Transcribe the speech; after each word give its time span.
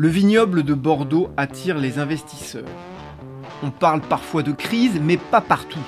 Le 0.00 0.06
vignoble 0.06 0.62
de 0.62 0.74
Bordeaux 0.74 1.28
attire 1.36 1.76
les 1.76 1.98
investisseurs. 1.98 2.68
On 3.64 3.72
parle 3.72 4.00
parfois 4.00 4.44
de 4.44 4.52
crise, 4.52 5.00
mais 5.02 5.16
pas 5.16 5.40
partout. 5.40 5.82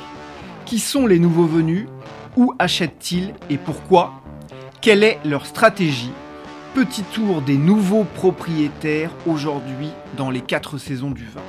Qui 0.65 0.81
sont 0.81 1.07
les 1.07 1.21
nouveaux 1.21 1.47
venus? 1.47 1.87
Où 2.37 2.53
achètent-ils? 2.59 3.35
Et 3.51 3.57
pourquoi? 3.57 4.15
Quelle 4.81 5.05
est 5.05 5.21
leur 5.25 5.47
stratégie? 5.47 6.11
Petit 6.75 7.05
tour 7.05 7.41
des 7.41 7.57
nouveaux 7.57 8.03
propriétaires 8.03 9.13
aujourd'hui 9.29 9.91
dans 10.17 10.31
les 10.31 10.41
4 10.41 10.77
saisons 10.77 11.13
du 11.13 11.27
vin. 11.27 11.43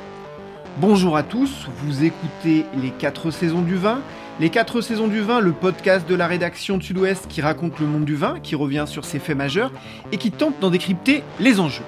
Bonjour 0.78 1.18
à 1.18 1.24
tous, 1.24 1.68
vous 1.84 2.04
écoutez 2.04 2.68
les 2.80 2.92
4 2.92 3.32
saisons 3.32 3.64
du 3.64 3.76
vin. 3.76 4.02
Les 4.40 4.52
4 4.52 4.82
saisons 4.82 5.08
du 5.08 5.22
vin, 5.22 5.40
le 5.40 5.52
podcast 5.52 6.08
de 6.08 6.14
la 6.14 6.28
rédaction 6.28 6.78
de 6.78 6.84
Sud-Ouest 6.84 7.26
qui 7.28 7.42
raconte 7.42 7.80
le 7.80 7.88
monde 7.88 8.06
du 8.06 8.16
vin, 8.16 8.40
qui 8.40 8.54
revient 8.54 8.86
sur 8.86 9.04
ses 9.04 9.18
faits 9.18 9.36
majeurs 9.36 9.72
et 10.12 10.18
qui 10.18 10.30
tente 10.30 10.60
d'en 10.60 10.70
décrypter 10.70 11.24
les 11.40 11.60
enjeux 11.60 11.82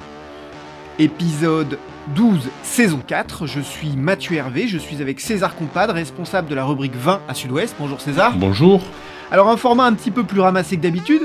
épisode 0.99 1.77
12, 2.15 2.49
saison 2.63 2.99
4. 3.05 3.47
Je 3.47 3.59
suis 3.59 3.89
Mathieu 3.97 4.35
Hervé, 4.35 4.67
je 4.67 4.77
suis 4.77 5.01
avec 5.01 5.19
César 5.19 5.55
Compadre, 5.55 5.93
responsable 5.93 6.47
de 6.47 6.55
la 6.55 6.65
rubrique 6.65 6.95
20 6.95 7.21
à 7.27 7.33
Sud-Ouest. 7.33 7.75
Bonjour 7.79 8.01
César. 8.01 8.35
Bonjour. 8.37 8.81
Alors 9.31 9.49
un 9.49 9.57
format 9.57 9.85
un 9.85 9.93
petit 9.93 10.11
peu 10.11 10.23
plus 10.23 10.41
ramassé 10.41 10.77
que 10.77 10.81
d'habitude 10.81 11.23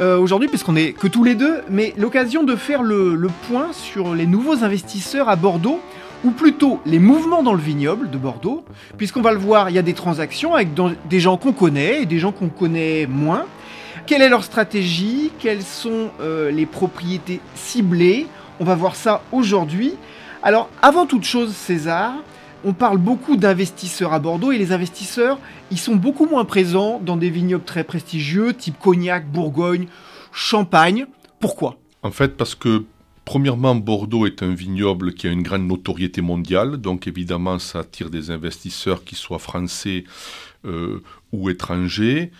euh, 0.00 0.18
aujourd'hui, 0.18 0.48
puisqu'on 0.48 0.74
est 0.74 0.92
que 0.92 1.06
tous 1.06 1.22
les 1.22 1.36
deux, 1.36 1.60
mais 1.70 1.94
l'occasion 1.96 2.42
de 2.42 2.56
faire 2.56 2.82
le, 2.82 3.28
point 3.48 3.72
sur 3.72 4.14
les 4.14 4.26
nouveaux 4.26 4.64
investisseurs 4.64 5.28
à 5.28 5.36
Bordeaux, 5.36 5.80
ou 6.24 6.30
plutôt 6.30 6.80
les 6.84 6.98
mouvements 6.98 7.42
dans 7.42 7.52
le 7.52 7.60
vignoble 7.60 8.10
de 8.10 8.18
Bordeaux, 8.18 8.64
puisqu'on 8.96 9.20
va 9.20 9.32
le 9.32 9.38
voir, 9.38 9.70
il 9.70 9.76
y 9.76 9.78
a 9.78 9.82
des 9.82 9.92
transactions 9.92 10.54
avec 10.54 10.70
des 11.08 11.20
gens 11.20 11.36
qu'on 11.36 11.52
connaît 11.52 12.02
et 12.02 12.06
des 12.06 12.18
gens 12.18 12.32
qu'on 12.32 12.48
connaît 12.48 13.06
moins. 13.06 13.44
Quelle 14.06 14.22
est 14.22 14.28
leur 14.28 14.42
stratégie? 14.42 15.30
Quelles 15.38 15.62
sont 15.62 16.10
euh, 16.20 16.50
les 16.50 16.66
propriétés 16.66 17.40
ciblées? 17.54 18.26
On 18.60 18.64
va 18.64 18.74
voir 18.74 18.96
ça 18.96 19.22
aujourd'hui. 19.32 19.94
Alors, 20.42 20.68
avant 20.82 21.06
toute 21.06 21.24
chose, 21.24 21.54
César, 21.54 22.14
on 22.64 22.72
parle 22.72 22.98
beaucoup 22.98 23.36
d'investisseurs 23.36 24.12
à 24.12 24.18
Bordeaux 24.18 24.52
et 24.52 24.58
les 24.58 24.72
investisseurs, 24.72 25.38
ils 25.70 25.78
sont 25.78 25.96
beaucoup 25.96 26.26
moins 26.26 26.44
présents 26.44 27.00
dans 27.04 27.16
des 27.16 27.30
vignobles 27.30 27.64
très 27.64 27.84
prestigieux, 27.84 28.54
type 28.54 28.78
Cognac, 28.78 29.30
Bourgogne, 29.30 29.86
Champagne. 30.32 31.06
Pourquoi? 31.40 31.76
En 32.02 32.10
fait, 32.10 32.36
parce 32.36 32.54
que 32.54 32.84
Premièrement, 33.24 33.74
Bordeaux 33.74 34.26
est 34.26 34.42
un 34.42 34.52
vignoble 34.52 35.14
qui 35.14 35.26
a 35.26 35.30
une 35.30 35.42
grande 35.42 35.66
notoriété 35.66 36.20
mondiale, 36.20 36.76
donc 36.76 37.06
évidemment 37.06 37.58
ça 37.58 37.80
attire 37.80 38.10
des 38.10 38.30
investisseurs 38.30 39.02
qui 39.02 39.14
soient 39.14 39.38
français 39.38 40.04
euh, 40.66 41.00
ou 41.32 41.48
étrangers. 41.48 42.32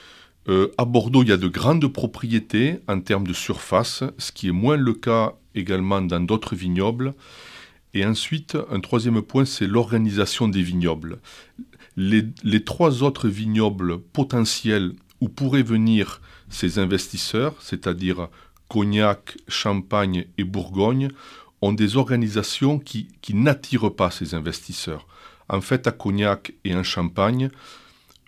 Euh, 0.48 0.68
à 0.76 0.84
Bordeaux, 0.84 1.22
il 1.22 1.30
y 1.30 1.32
a 1.32 1.38
de 1.38 1.48
grandes 1.48 1.86
propriétés 1.86 2.80
en 2.86 3.00
termes 3.00 3.26
de 3.26 3.32
surface, 3.32 4.04
ce 4.18 4.30
qui 4.30 4.48
est 4.48 4.52
moins 4.52 4.76
le 4.76 4.92
cas 4.92 5.32
également 5.54 6.02
dans 6.02 6.20
d'autres 6.20 6.56
vignobles. 6.56 7.14
Et 7.94 8.04
ensuite, 8.04 8.56
un 8.70 8.80
troisième 8.80 9.22
point, 9.22 9.44
c'est 9.44 9.66
l'organisation 9.66 10.48
des 10.48 10.62
vignobles. 10.62 11.18
Les, 11.96 12.64
trois 12.64 13.04
autres 13.04 13.28
vignobles 13.28 14.00
potentiels 14.00 14.92
où 15.20 15.28
pourraient 15.28 15.62
venir 15.62 16.20
ces 16.48 16.80
investisseurs, 16.80 17.54
c'est-à-dire 17.60 18.28
Cognac, 18.68 19.36
Champagne 19.46 20.26
et 20.38 20.44
Bourgogne, 20.44 21.08
ont 21.62 21.72
des 21.72 21.96
organisations 21.96 22.78
qui, 22.80 23.08
qui 23.22 23.34
n'attirent 23.34 23.94
pas 23.94 24.10
ces 24.10 24.34
investisseurs. 24.34 25.06
En 25.48 25.60
fait, 25.60 25.86
à 25.86 25.92
Cognac 25.92 26.52
et 26.64 26.74
en 26.74 26.82
Champagne, 26.82 27.50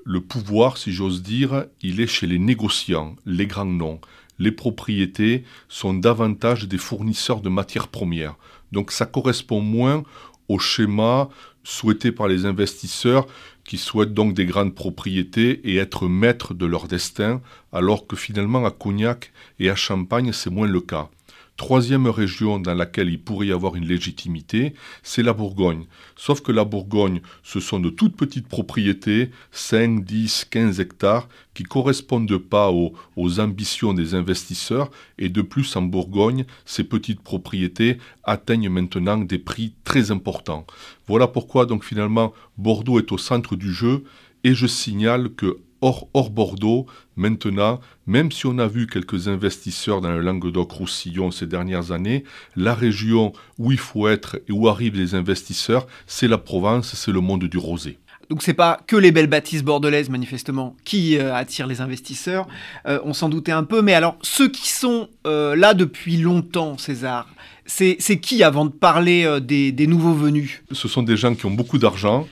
le 0.05 0.21
pouvoir, 0.21 0.79
si 0.79 0.93
j'ose 0.93 1.23
dire, 1.23 1.67
il 1.83 2.01
est 2.01 2.07
chez 2.07 2.29
les 2.29 2.39
négociants, 2.39 3.17
les 3.27 3.49
grands 3.49 3.65
noms 3.65 4.01
les 4.39 4.53
propriétés 4.53 5.45
sont 5.69 5.95
davantage 5.95 6.69
des 6.69 6.79
fournisseurs 6.79 7.41
de 7.41 7.49
matières 7.49 7.89
premières. 7.89 8.37
Donc 8.73 8.93
ça 8.93 9.07
correspond 9.07 9.61
moins 9.61 10.03
au 10.49 10.59
schéma 10.59 11.29
souhaité 11.65 12.13
par 12.13 12.29
les 12.29 12.47
investisseurs 12.47 13.27
qui 13.65 13.79
souhaitent 13.79 14.15
donc 14.15 14.35
des 14.35 14.47
grandes 14.47 14.75
propriétés 14.75 15.61
et 15.69 15.77
être 15.77 16.07
maîtres 16.07 16.55
de 16.55 16.67
leur 16.67 16.87
destin, 16.87 17.41
alors 17.73 18.07
que 18.07 18.15
finalement 18.15 18.65
à 18.65 18.71
Cognac 18.71 19.33
et 19.59 19.71
à 19.71 19.75
Champagne 19.75 20.33
c'est 20.33 20.51
moins 20.51 20.69
le 20.69 20.81
cas. 20.81 21.11
Troisième 21.57 22.07
région 22.07 22.59
dans 22.59 22.75
laquelle 22.75 23.09
il 23.09 23.19
pourrait 23.19 23.47
y 23.47 23.53
avoir 23.53 23.77
une 23.77 23.87
légitimité, 23.87 24.75
c'est 25.03 25.23
la 25.23 25.33
Bourgogne. 25.33 25.87
Sauf 26.15 26.43
que 26.43 26.53
la 26.53 26.67
Bourgogne, 26.67 27.23
ce 27.43 27.61
sont 27.61 27.81
de 27.81 27.89
toutes 27.89 28.15
petites 28.15 28.47
propriétés, 28.47 29.31
5, 29.53 30.05
10, 30.05 30.49
15 30.51 30.81
hectares, 30.81 31.29
qui 31.55 31.63
ne 31.63 31.69
correspondent 31.69 32.37
pas 32.37 32.71
aux, 32.71 32.93
aux, 33.17 33.41
ambitions 33.41 33.95
des 33.95 34.15
investisseurs. 34.15 34.91
Et 35.17 35.31
de 35.31 35.41
plus, 35.41 35.75
en 35.77 35.83
Bourgogne, 35.83 36.45
ces 36.67 36.85
petites 36.85 37.23
propriétés 37.23 37.97
atteignent 38.23 38.69
maintenant 38.69 39.17
des 39.17 39.39
prix 39.39 39.73
très 39.83 40.11
importants. 40.11 40.67
Voilà 41.07 41.27
pourquoi, 41.27 41.65
donc 41.65 41.85
finalement, 41.85 42.35
Bordeaux 42.59 42.99
est 42.99 43.13
au 43.13 43.19
centre 43.19 43.57
du 43.57 43.73
jeu. 43.73 44.05
Et 44.45 44.55
je 44.55 44.67
signale 44.67 45.31
que 45.31 45.59
hors, 45.81 46.31
Bordeaux, 46.31 46.87
maintenant, 47.17 47.81
même 48.07 48.33
si 48.33 48.47
on 48.47 48.59
a 48.59 48.67
vu 48.67 48.87
quelques 48.87 49.29
investisseurs 49.29 50.01
dans 50.01 50.11
le 50.11 50.21
Languedoc-Roussillon 50.21 51.31
ces 51.31 51.47
dernières 51.47 51.93
années, 51.93 52.25
la 52.57 52.75
région 52.75 53.33
où 53.59 53.73
il 53.73 53.79
faut 53.79 54.09
être 54.09 54.37
et 54.49 54.53
où 54.53 54.69
arrivent 54.69 54.97
les 54.97 55.15
investisseurs, 55.15 55.87
c'est 56.07 56.29
la 56.29 56.39
Provence, 56.39 56.95
c'est 56.95 57.13
le 57.13 57.21
monde 57.21 57.45
du 57.45 57.59
rosé. 57.59 57.99
Donc 58.29 58.43
c'est 58.43 58.55
pas 58.55 58.81
que 58.87 58.97
les 58.97 59.13
belles 59.13 59.29
bâtisses 59.29 59.63
bordelaises 59.63 60.11
manifestement 60.11 60.77
qui 60.85 61.17
euh, 61.17 61.33
attirent 61.35 61.69
les 61.69 61.81
investisseurs, 61.81 62.49
euh, 62.87 62.99
on 63.05 63.13
s'en 63.13 63.29
doutait 63.29 63.53
un 63.53 63.63
peu, 63.63 63.83
mais 63.83 63.95
alors 63.95 64.17
ceux 64.23 64.49
qui 64.49 64.69
sont 64.69 65.09
euh, 65.27 65.55
là 65.55 65.75
depuis 65.75 66.17
longtemps, 66.17 66.77
César, 66.77 67.29
c'est 67.67 67.97
qui 68.21 68.43
avant 68.43 68.65
de 68.65 68.71
parler 68.71 69.41
des, 69.41 69.73
des 69.73 69.87
nouveaux 69.87 70.15
venus? 70.15 70.63
Ce 70.71 70.87
sont 70.87 71.03
des 71.03 71.17
gens 71.17 71.35
qui 71.35 71.47
ont 71.47 71.51
beaucoup 71.51 71.79
d'argent. 71.79 72.29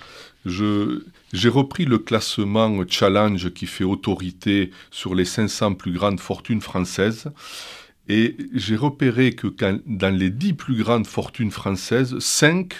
Je, 0.46 1.02
j'ai 1.34 1.48
repris 1.48 1.84
le 1.84 1.98
classement 1.98 2.80
Challenge 2.88 3.52
qui 3.52 3.66
fait 3.66 3.82
autorité 3.82 4.70
sur 4.92 5.16
les 5.16 5.24
500 5.24 5.74
plus 5.74 5.90
grandes 5.90 6.20
fortunes 6.20 6.60
françaises. 6.60 7.28
Et 8.08 8.36
j'ai 8.54 8.76
repéré 8.76 9.32
que 9.32 9.48
dans 9.84 10.16
les 10.16 10.30
10 10.30 10.52
plus 10.52 10.76
grandes 10.76 11.08
fortunes 11.08 11.50
françaises, 11.50 12.16
5 12.20 12.72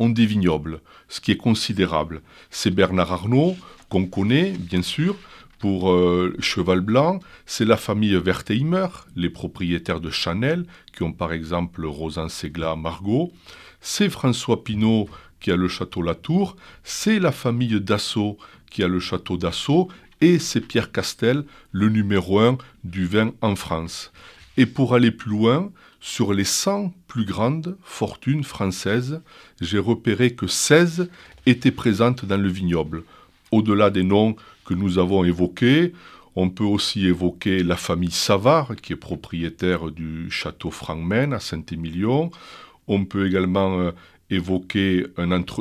ont 0.00 0.08
des 0.08 0.26
vignobles, 0.26 0.80
ce 1.08 1.20
qui 1.20 1.30
est 1.30 1.36
considérable. 1.36 2.22
C'est 2.50 2.74
Bernard 2.74 3.12
Arnault, 3.12 3.56
qu'on 3.88 4.06
connaît 4.06 4.56
bien 4.58 4.82
sûr, 4.82 5.14
pour 5.60 5.92
euh, 5.92 6.34
Cheval 6.40 6.80
Blanc, 6.80 7.20
c'est 7.46 7.66
la 7.66 7.76
famille 7.76 8.16
Wertheimer, 8.16 8.88
les 9.14 9.30
propriétaires 9.30 10.00
de 10.00 10.10
Chanel, 10.10 10.64
qui 10.96 11.04
ont 11.04 11.12
par 11.12 11.32
exemple 11.32 11.84
Rosan 11.84 12.28
Segla 12.28 12.74
Margot. 12.74 13.30
C'est 13.80 14.08
François 14.08 14.64
Pinault 14.64 15.08
qui 15.40 15.50
a 15.50 15.56
le 15.56 15.68
château 15.68 16.02
Latour, 16.02 16.56
c'est 16.84 17.18
la 17.18 17.32
famille 17.32 17.80
Dassault 17.80 18.38
qui 18.70 18.82
a 18.82 18.88
le 18.88 19.00
château 19.00 19.36
Dassault, 19.36 19.88
et 20.20 20.38
c'est 20.38 20.60
Pierre 20.60 20.92
Castel, 20.92 21.44
le 21.72 21.88
numéro 21.88 22.38
un 22.38 22.58
du 22.84 23.06
vin 23.06 23.32
en 23.40 23.56
France. 23.56 24.12
Et 24.56 24.66
pour 24.66 24.94
aller 24.94 25.10
plus 25.10 25.30
loin, 25.30 25.70
sur 26.00 26.32
les 26.32 26.44
100 26.44 26.92
plus 27.08 27.24
grandes 27.24 27.76
fortunes 27.82 28.44
françaises, 28.44 29.20
j'ai 29.60 29.78
repéré 29.78 30.34
que 30.34 30.46
16 30.46 31.10
étaient 31.46 31.70
présentes 31.70 32.24
dans 32.24 32.40
le 32.40 32.48
vignoble. 32.48 33.04
Au-delà 33.50 33.90
des 33.90 34.02
noms 34.02 34.36
que 34.64 34.74
nous 34.74 34.98
avons 34.98 35.24
évoqués, 35.24 35.92
on 36.36 36.48
peut 36.48 36.64
aussi 36.64 37.06
évoquer 37.06 37.62
la 37.62 37.76
famille 37.76 38.12
Savard, 38.12 38.76
qui 38.76 38.92
est 38.92 38.96
propriétaire 38.96 39.90
du 39.90 40.30
château 40.30 40.70
Frangmen 40.70 41.32
à 41.32 41.40
Saint-Émilion. 41.40 42.30
On 42.86 43.04
peut 43.04 43.26
également 43.26 43.90
euh, 44.30 44.34
évoquer 44.34 45.06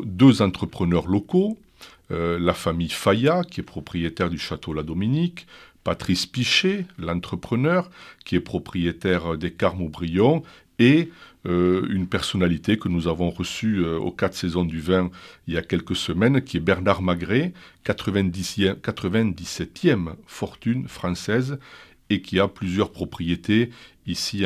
deux 0.05 0.41
entrepreneurs 0.41 1.07
locaux, 1.07 1.57
euh, 2.11 2.39
la 2.39 2.53
famille 2.53 2.89
Faya, 2.89 3.43
qui 3.43 3.59
est 3.59 3.63
propriétaire 3.63 4.29
du 4.29 4.39
château 4.39 4.73
La 4.73 4.83
Dominique, 4.83 5.47
Patrice 5.83 6.25
Pichet, 6.25 6.85
l'entrepreneur, 6.97 7.89
qui 8.25 8.35
est 8.35 8.41
propriétaire 8.41 9.37
des 9.37 9.51
Carmes 9.51 9.81
Aubryon, 9.81 10.43
et 10.79 11.11
euh, 11.45 11.85
une 11.89 12.07
personnalité 12.07 12.77
que 12.77 12.89
nous 12.89 13.07
avons 13.07 13.29
reçue 13.29 13.79
euh, 13.79 13.97
aux 13.97 14.11
quatre 14.11 14.35
saisons 14.35 14.65
du 14.65 14.79
vin 14.79 15.09
il 15.47 15.53
y 15.53 15.57
a 15.57 15.61
quelques 15.61 15.95
semaines, 15.95 16.41
qui 16.41 16.57
est 16.57 16.61
Bernard 16.61 17.01
Magret, 17.01 17.53
97e 17.85 20.13
fortune 20.25 20.87
française, 20.87 21.59
et 22.09 22.21
qui 22.21 22.39
a 22.39 22.47
plusieurs 22.47 22.91
propriétés 22.91 23.69
ici 24.07 24.43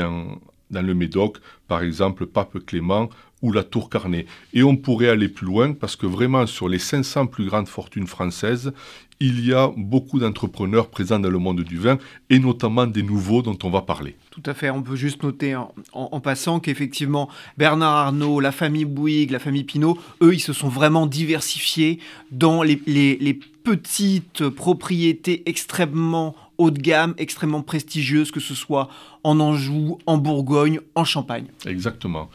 dans 0.74 0.82
le 0.82 0.94
Médoc, 0.94 1.38
par 1.68 1.82
exemple 1.82 2.26
Pape 2.26 2.60
Clément 2.66 3.10
ou 3.42 3.52
la 3.52 3.64
Tour 3.64 3.90
Carnet. 3.90 4.26
Et 4.54 4.64
on 4.64 4.76
pourrait 4.76 5.10
aller 5.10 5.28
plus 5.28 5.46
loin 5.46 5.74
parce 5.74 5.96
que 5.96 6.06
vraiment 6.06 6.48
sur 6.48 6.68
les 6.68 6.80
500 6.80 7.28
plus 7.28 7.46
grandes 7.46 7.68
fortunes 7.68 8.08
françaises, 8.08 8.74
il 9.20 9.46
y 9.46 9.54
a 9.54 9.72
beaucoup 9.76 10.20
d'entrepreneurs 10.20 10.90
présents 10.90 11.20
dans 11.20 11.30
le 11.30 11.38
monde 11.38 11.62
du 11.62 11.78
vin 11.78 11.98
et 12.30 12.40
notamment 12.40 12.88
des 12.88 13.04
nouveaux 13.04 13.42
dont 13.42 13.58
on 13.64 13.70
va 13.70 13.82
parler. 13.82 14.16
Tout 14.32 14.44
à 14.46 14.54
fait, 14.54 14.70
on 14.70 14.82
peut 14.82 14.96
juste 14.96 15.24
noter 15.24 15.56
en, 15.56 16.20
passant 16.20 16.60
qu'effectivement 16.60 17.30
Bernard 17.58 17.96
Arnault, 17.96 18.40
la 18.40 18.52
famille 18.52 18.86
Bouygues, 18.86 19.32
la 19.32 19.40
famille 19.40 19.64
Pinault, 19.64 19.98
eux, 20.22 20.34
ils 20.34 20.40
se 20.40 20.54
sont 20.54 20.70
vraiment 20.70 21.06
diversifiés 21.06 22.00
dans 22.32 22.64
les, 22.64 22.82
les 22.86 23.40
petites 23.64 24.50
propriétés 24.50 25.44
extrêmement 25.46 26.36
haut 26.58 26.72
de 26.72 26.80
gamme, 26.80 27.14
extrêmement 27.18 27.62
prestigieuses, 27.62 28.32
que 28.32 28.40
ce 28.40 28.56
soit 28.56 28.90
en 29.24 29.40
Anjou, 29.40 30.00
en 30.06 30.18
Bourgogne, 30.18 30.80
en 30.96 31.06
Champagne. 31.06 31.46
Exactement. 31.66 32.30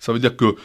Ça 0.00 0.12
veut 0.12 0.18
dire 0.18 0.36
que 0.36 0.56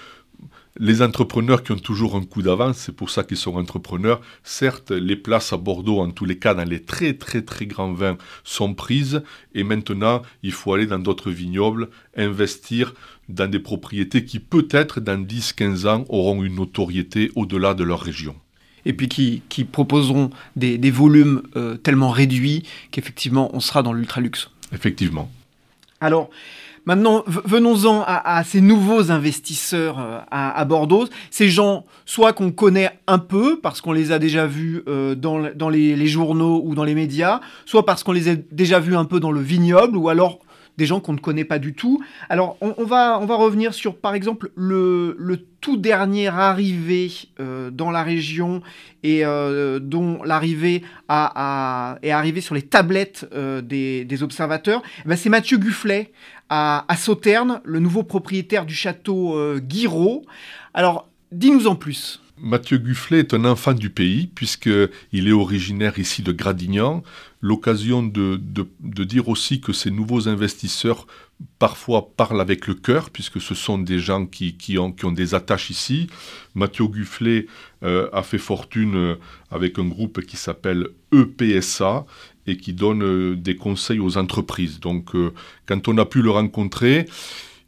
les 0.78 1.02
entrepreneurs 1.02 1.64
qui 1.64 1.72
ont 1.72 1.80
toujours 1.80 2.16
un 2.16 2.24
coup 2.24 2.42
d'avance, 2.42 2.78
c'est 2.78 2.96
pour 2.96 3.10
ça 3.10 3.24
qu'ils 3.24 3.38
sont 3.38 3.56
entrepreneurs. 3.56 4.22
Certes, 4.44 4.92
les 4.92 5.16
places 5.16 5.52
à 5.52 5.58
Bordeaux, 5.58 6.00
en 6.00 6.12
tous 6.12 6.26
les 6.26 6.38
cas, 6.38 6.54
dans 6.54 6.68
les 6.68 6.82
très 6.82 7.14
très 7.14 7.42
très 7.42 7.66
grands 7.66 7.94
vins, 7.94 8.18
sont 8.44 8.74
prises. 8.74 9.22
Et 9.56 9.64
maintenant, 9.64 10.22
il 10.44 10.52
faut 10.52 10.74
aller 10.74 10.86
dans 10.86 11.00
d'autres 11.00 11.32
vignobles, 11.32 11.90
investir 12.16 12.94
dans 13.30 13.50
des 13.50 13.60
propriétés 13.60 14.26
qui 14.26 14.40
peut-être 14.40 15.00
dans 15.00 15.24
10-15 15.24 15.88
ans 15.88 16.06
auront 16.10 16.44
une 16.44 16.56
notoriété 16.56 17.32
au-delà 17.36 17.74
de 17.74 17.84
leur 17.84 18.02
région. 18.02 18.36
Et 18.86 18.94
puis 18.94 19.10
qui, 19.10 19.64
proposeront 19.66 20.30
des, 20.56 20.92
volumes 20.92 21.44
euh, 21.56 21.76
tellement 21.76 22.10
réduits 22.10 22.64
qu'effectivement 22.92 23.54
on 23.54 23.60
sera 23.60 23.84
dans 23.84 23.94
l'ultra-luxe. 23.94 24.50
Effectivement. 24.72 25.30
Alors, 26.02 26.30
Maintenant, 26.86 27.24
venons-en 27.28 28.04
à, 28.06 28.44
ces 28.44 28.62
nouveaux 28.62 29.12
investisseurs 29.12 30.00
euh, 30.00 30.20
à, 30.32 30.66
Bordeaux. 30.66 31.08
Ces 31.32 31.50
gens, 31.50 31.86
soit 32.06 32.34
qu'on 32.34 32.52
connaît 32.52 32.92
un 33.08 33.20
peu 33.20 33.60
parce 33.60 33.82
qu'on 33.82 33.92
les 33.92 34.12
a 34.12 34.20
déjà 34.20 34.46
vus 34.48 34.84
euh, 34.88 35.16
dans, 35.16 35.70
les, 35.70 36.08
journaux 36.08 36.62
ou 36.64 36.76
dans 36.76 36.84
les 36.84 36.96
médias, 36.96 37.42
soit 37.66 37.86
parce 37.86 38.04
qu'on 38.04 38.12
les 38.12 38.30
a 38.30 38.36
déjà 38.52 38.80
vus 38.80 38.96
un 38.96 39.06
peu 39.06 39.20
dans 39.20 39.32
le 39.32 39.42
vignoble, 39.42 39.98
ou 39.98 40.10
alors 40.10 40.40
des 40.80 40.88
gens 40.88 41.00
qu'on 41.00 41.14
ne 41.14 41.20
connaît 41.20 41.46
pas 41.46 41.60
du 41.60 41.74
tout. 41.74 42.04
Alors, 42.30 42.58
on, 42.62 42.84
va, 42.84 43.20
on 43.22 43.26
va 43.26 43.36
revenir 43.36 43.74
sur, 43.76 43.96
par 43.96 44.16
exemple, 44.16 44.50
le, 44.56 45.16
tout 45.62 45.78
dernier 45.78 46.28
arrivé 46.28 47.12
euh, 47.40 47.70
dans 47.70 47.92
la 47.92 48.02
région 48.02 48.62
et 49.04 49.24
dont 49.82 50.24
l'arrivée 50.24 50.84
est 51.10 52.12
arrivée 52.12 52.42
sur 52.42 52.56
les 52.56 52.64
tablettes 52.64 53.26
des, 53.64 54.24
observateurs. 54.24 54.82
Eh 55.06 55.10
ben, 55.10 55.16
c'est 55.16 55.30
Mathieu 55.30 55.58
Gufflet 55.58 56.12
à, 56.50 56.86
Sauterne, 56.98 57.62
le 57.64 57.80
nouveau 57.80 58.04
propriétaire 58.04 58.66
du 58.66 58.74
château 58.74 59.38
euh, 59.38 59.62
Alors, 60.74 61.08
dis-nous 61.32 61.68
en 61.68 61.76
plus. 61.76 62.22
Mathieu 62.42 62.78
Gufflet 62.78 63.20
est 63.20 63.34
un 63.34 63.46
enfant 63.46 63.74
du 63.74 63.90
pays, 63.90 64.28
puisqu'il 64.28 65.28
est 65.28 65.32
originaire 65.32 66.00
ici 66.00 66.24
de 66.24 66.32
Gradignan. 66.32 67.04
L'occasion 67.42 68.04
de, 68.04 68.36
dire 69.04 69.30
aussi 69.30 69.62
que 69.62 69.72
ces 69.72 69.92
nouveaux 69.92 70.28
investisseurs 70.28 71.08
parfois 71.58 72.12
parlent 72.18 72.42
avec 72.42 72.68
le 72.68 72.74
cœur, 72.74 73.10
puisque 73.12 73.40
ce 73.40 73.56
sont 73.56 73.78
des 73.78 74.00
gens 74.00 74.26
qui, 74.26 74.78
ont, 74.78 75.12
des 75.12 75.36
attaches 75.36 75.70
ici. 75.70 76.08
Mathieu 76.54 76.88
Gufflet 76.88 77.48
euh, 77.84 78.10
a 78.12 78.24
fait 78.24 78.38
fortune 78.38 78.96
euh, 78.96 79.16
avec 79.52 79.80
un 79.80 79.86
groupe 79.86 80.22
qui 80.26 80.36
s'appelle 80.36 80.88
EPSA, 81.14 82.06
et 82.46 82.58
qui 82.58 82.74
donne 82.74 83.04
euh, 83.04 83.36
des 83.36 83.56
conseils 83.56 84.00
aux 84.00 84.18
entreprises. 84.18 84.80
Donc 84.80 85.12
quand 85.66 85.88
on 85.88 85.98
a 85.98 86.06
pu 86.06 86.22
le 86.22 86.32
rencontrer, 86.32 87.06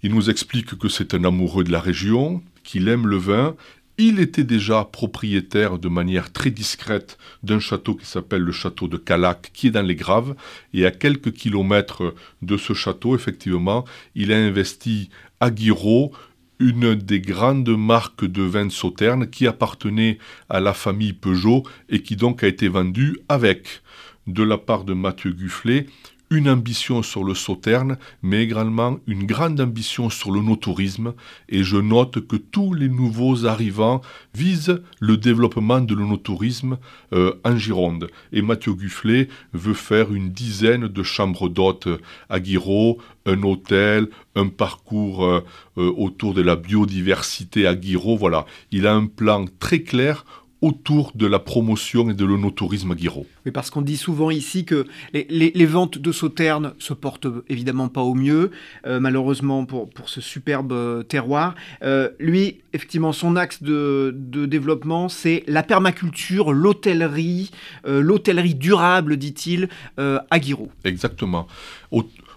il 0.03 0.13
nous 0.13 0.29
explique 0.29 0.77
que 0.77 0.89
c'est 0.89 1.13
un 1.13 1.23
amoureux 1.23 1.63
de 1.63 1.71
la 1.71 1.79
région, 1.79 2.41
qu'il 2.63 2.87
aime 2.87 3.07
le 3.07 3.17
vin. 3.17 3.55
Il 3.97 4.19
était 4.19 4.43
déjà 4.43 4.85
propriétaire 4.85 5.77
de 5.77 5.87
manière 5.87 6.31
très 6.31 6.49
discrète 6.49 7.17
d'un 7.43 7.59
château 7.59 7.95
qui 7.95 8.05
s'appelle 8.05 8.41
le 8.41 8.51
château 8.51 8.87
de 8.87 8.97
Calac, 8.97 9.51
qui 9.53 9.67
est 9.67 9.71
dans 9.71 9.81
les 9.81 9.95
Graves. 9.95 10.35
Et 10.73 10.85
à 10.85 10.91
quelques 10.91 11.33
kilomètres 11.33 12.15
de 12.41 12.57
ce 12.57 12.73
château, 12.73 13.15
effectivement, 13.15 13.85
il 14.15 14.31
a 14.31 14.37
investi 14.37 15.09
à 15.39 15.51
Guiraud, 15.51 16.11
une 16.59 16.95
des 16.95 17.19
grandes 17.19 17.75
marques 17.75 18.25
de 18.25 18.43
vin 18.43 18.67
de 18.67 18.71
Sauterne 18.71 19.27
qui 19.27 19.47
appartenait 19.47 20.19
à 20.49 20.59
la 20.59 20.73
famille 20.73 21.13
Peugeot 21.13 21.63
et 21.89 22.01
qui 22.01 22.15
donc 22.15 22.43
a 22.43 22.47
été 22.47 22.67
vendue 22.67 23.19
avec 23.29 23.81
de 24.27 24.43
la 24.43 24.57
part 24.57 24.83
de 24.83 24.93
Mathieu 24.93 25.31
Gufflet 25.31 25.87
une 26.31 26.49
ambition 26.49 27.03
sur 27.03 27.23
le 27.23 27.35
sauterne, 27.35 27.97
mais 28.23 28.41
également 28.41 28.97
une 29.05 29.25
grande 29.25 29.59
ambition 29.59 30.09
sur 30.09 30.31
le 30.31 30.41
notourisme, 30.41 31.13
et 31.49 31.63
je 31.63 31.77
note 31.77 32.25
que 32.25 32.37
tous 32.37 32.73
les 32.73 32.87
nouveaux 32.89 33.45
arrivants 33.45 34.01
visent 34.33 34.81
le 34.99 35.17
développement 35.17 35.81
de 35.81 35.93
l'onotourisme 35.93 36.77
euh, 37.13 37.33
en 37.43 37.57
Gironde. 37.57 38.07
Et 38.31 38.41
Mathieu 38.41 38.73
Gufflet 38.73 39.27
veut 39.53 39.73
faire 39.73 40.13
une 40.13 40.31
dizaine 40.31 40.87
de 40.87 41.03
chambres 41.03 41.49
d'hôtes 41.49 41.89
à 42.29 42.39
Guiraud, 42.39 42.97
un 43.25 43.43
hôtel, 43.43 44.07
un 44.35 44.47
parcours 44.47 45.25
euh, 45.25 45.43
euh, 45.77 45.91
autour 45.97 46.33
de 46.33 46.41
la 46.41 46.55
biodiversité 46.55 47.67
à 47.67 47.75
Guiraud. 47.75 48.15
Voilà, 48.15 48.45
il 48.71 48.87
a 48.87 48.93
un 48.93 49.05
plan 49.05 49.45
très 49.59 49.81
clair 49.81 50.25
autour 50.61 51.11
de 51.15 51.25
la 51.25 51.39
promotion 51.39 52.09
et 52.09 52.13
de 52.13 52.23
l'onotourisme 52.23 52.91
à 52.91 52.95
Guiraud. 52.95 53.25
Oui, 53.45 53.51
parce 53.51 53.71
qu'on 53.71 53.81
dit 53.81 53.97
souvent 53.97 54.29
ici 54.29 54.63
que 54.63 54.85
les, 55.13 55.65
ventes 55.65 55.97
de 55.97 56.11
Sauternes 56.11 56.73
se 56.77 56.93
portent 56.93 57.27
évidemment 57.49 57.89
pas 57.89 58.01
au 58.01 58.13
mieux, 58.13 58.51
euh, 58.85 58.99
malheureusement 58.99 59.65
pour, 59.65 59.89
pour 59.89 60.09
ce 60.09 60.21
superbe 60.21 60.71
euh, 60.71 61.01
terroir. 61.01 61.55
Euh, 61.81 62.09
lui, 62.19 62.61
effectivement, 62.73 63.11
son 63.11 63.35
axe 63.35 63.63
de, 63.63 64.15
développement, 64.45 65.09
c'est 65.09 65.43
la 65.47 65.63
permaculture, 65.63 66.53
l'hôtellerie, 66.53 67.51
l'hôtellerie 67.85 68.55
durable, 68.55 69.17
dit-il, 69.17 69.69
à 69.97 70.39
Guiraud. 70.39 70.69
Exactement. 70.83 71.47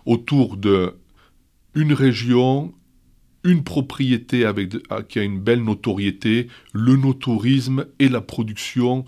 autour 0.05 0.57
de 0.57 0.95
une 1.75 1.93
région, 1.93 2.73
une 3.45 3.63
propriété 3.63 4.45
avec, 4.45 4.73
ah, 4.91 5.03
qui 5.03 5.19
a 5.19 5.23
une 5.23 5.39
belle 5.39 5.63
notoriété, 5.63 6.49
le 6.73 6.97
notourisme 6.97 7.87
et 7.99 8.09
la 8.09 8.21
production, 8.21 9.05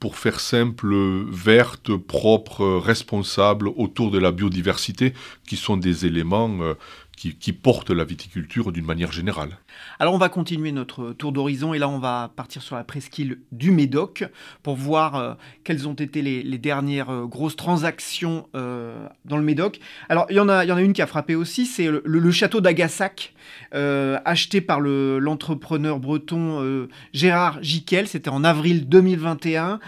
pour 0.00 0.16
faire 0.18 0.38
simple, 0.38 0.94
verte, 1.30 1.96
propre, 1.96 2.78
responsable, 2.78 3.68
autour 3.68 4.10
de 4.10 4.18
la 4.18 4.32
biodiversité, 4.32 5.14
qui 5.46 5.56
sont 5.56 5.76
des 5.76 6.04
éléments 6.04 6.58
euh, 6.60 6.74
qui, 7.16 7.52
porte 7.52 7.90
la 7.90 8.04
viticulture 8.04 8.72
d'une 8.72 8.84
manière 8.84 9.12
générale. 9.12 9.58
Alors 9.98 10.14
on 10.14 10.18
va 10.18 10.28
continuer 10.28 10.72
notre 10.72 11.12
tour 11.12 11.32
d'horizon 11.32 11.72
et 11.72 11.78
là 11.78 11.88
on 11.88 11.98
va 11.98 12.32
partir 12.34 12.62
sur 12.62 12.76
la 12.76 12.84
presqu'île 12.84 13.38
du 13.52 13.70
Médoc 13.70 14.24
pour 14.62 14.76
voir 14.76 15.14
euh, 15.14 15.34
quelles 15.62 15.88
ont 15.88 15.94
été 15.94 16.22
les, 16.22 16.58
dernières 16.58 17.10
euh, 17.10 17.26
grosses 17.26 17.56
transactions 17.56 18.48
euh, 18.54 19.06
dans 19.24 19.36
le 19.36 19.42
Médoc. 19.42 19.80
Alors 20.08 20.26
il 20.30 20.36
y, 20.36 20.40
en 20.40 20.48
a, 20.48 20.82
une 20.82 20.92
qui 20.92 21.02
a 21.02 21.06
frappé 21.06 21.34
aussi, 21.34 21.66
c'est 21.66 21.88
le, 21.88 22.30
château 22.30 22.60
d'Agassac 22.60 23.32
acheté 23.72 24.60
par 24.60 24.80
l'entrepreneur 24.80 26.00
breton 26.00 26.88
Gérard 27.12 27.62
Jiquel, 27.62 28.08
c'était 28.08 28.30
en 28.30 28.44
avril 28.44 28.88
2021. 28.88 29.80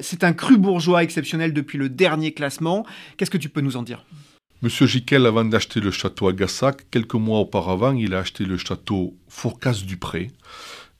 c'est 0.00 0.24
un 0.24 0.32
cru 0.32 0.58
bourgeois 0.58 1.02
exceptionnel 1.02 1.52
depuis 1.52 1.78
le 1.78 1.88
dernier 1.88 2.32
classement. 2.32 2.84
Qu'est-ce 3.16 3.30
que 3.30 3.38
tu 3.38 3.48
peux 3.48 3.60
nous 3.60 3.76
en 3.76 3.82
dire? 3.82 4.04
Monsieur 4.64 4.86
Jiquel, 4.86 5.26
avant 5.26 5.44
d'acheter 5.44 5.78
le 5.78 5.90
château 5.90 6.26
Agassac, 6.26 6.86
quelques 6.90 7.12
mois 7.12 7.40
auparavant, 7.40 7.92
il 7.92 8.14
a 8.14 8.20
acheté 8.20 8.46
le 8.46 8.56
château 8.56 9.14
Fourcasse-Dupré. 9.28 10.30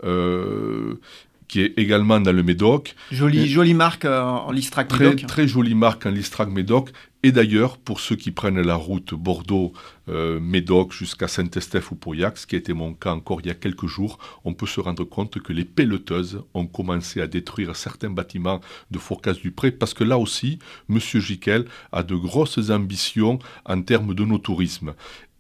Euh, 0.05 1.01
qui 1.49 1.63
est 1.63 1.73
également 1.79 2.21
dans 2.21 2.33
le 2.33 2.43
Médoc. 2.43 2.95
Jolie, 3.11 3.49
jolie 3.49 3.73
marque 3.73 4.05
euh, 4.05 4.21
en 4.21 4.51
Listrac 4.51 4.93
Médoc. 4.99 5.27
Très 5.27 5.49
jolie 5.49 5.75
marque 5.75 6.05
en 6.05 6.11
Listrac 6.11 6.51
Médoc. 6.51 6.91
Et 7.27 7.33
d'ailleurs, 7.33 7.79
pour 7.79 8.01
ceux 8.01 8.17
qui 8.17 8.33
prennent 8.33 8.61
la 8.61 8.75
route 8.75 9.15
Bordeaux-Médoc 9.15 10.89
euh, 10.91 10.95
jusqu'à 10.95 11.27
Saint-Estèphe 11.27 11.91
ou 11.91 11.95
Pauillac, 11.95 12.37
ce 12.37 12.47
qui 12.47 12.55
a 12.55 12.59
été 12.59 12.75
mon 12.75 12.93
cas 12.93 13.13
encore 13.13 13.41
il 13.41 13.47
y 13.47 13.51
a 13.51 13.55
quelques 13.55 13.87
jours, 13.87 14.19
on 14.45 14.53
peut 14.53 14.67
se 14.67 14.79
rendre 14.79 15.05
compte 15.05 15.41
que 15.41 15.55
les 15.55 15.65
pelleteuses 15.65 16.43
ont 16.53 16.67
commencé 16.67 17.23
à 17.23 17.27
détruire 17.27 17.77
certains 17.77 18.11
bâtiments 18.11 18.61
de 18.91 18.99
Fourcasse-du-Pré, 18.99 19.71
parce 19.73 19.95
que 19.95 20.05
là 20.05 20.19
aussi, 20.19 20.59
M. 20.91 20.99
Jiquel 20.99 21.65
a 21.93 22.03
de 22.03 22.15
grosses 22.15 22.69
ambitions 22.69 23.39
en 23.65 23.81
termes 23.81 24.15
de 24.15 24.27
nos 24.27 24.37
tourisme. 24.37 24.93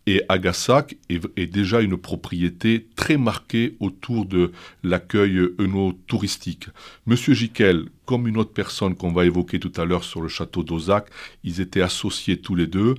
Et 0.07 0.23
Agassac 0.29 0.97
est, 1.09 1.47
déjà 1.47 1.81
une 1.81 1.97
propriété 1.97 2.87
très 2.95 3.17
marquée 3.17 3.75
autour 3.81 4.27
de 4.27 4.53
l'accueil 4.83 5.39
œno-touristique. 5.59 6.67
Monsieur 7.07 7.33
Jiquel, 7.33 7.87
comme 8.05 8.29
une 8.29 8.37
autre 8.37 8.53
personne 8.53 8.97
qu'on 8.97 9.13
va 9.13 9.25
évoquer 9.25 9.59
tout 9.59 9.73
à 9.77 9.87
l'heure 9.87 10.05
sur 10.05 10.21
le 10.21 10.29
château 10.29 10.63
d'Ozac, 10.63 11.07
ils 11.43 11.63
étaient 11.63 11.81
associés 11.81 12.37
tous 12.39 12.55
les 12.55 12.67
deux 12.67 12.97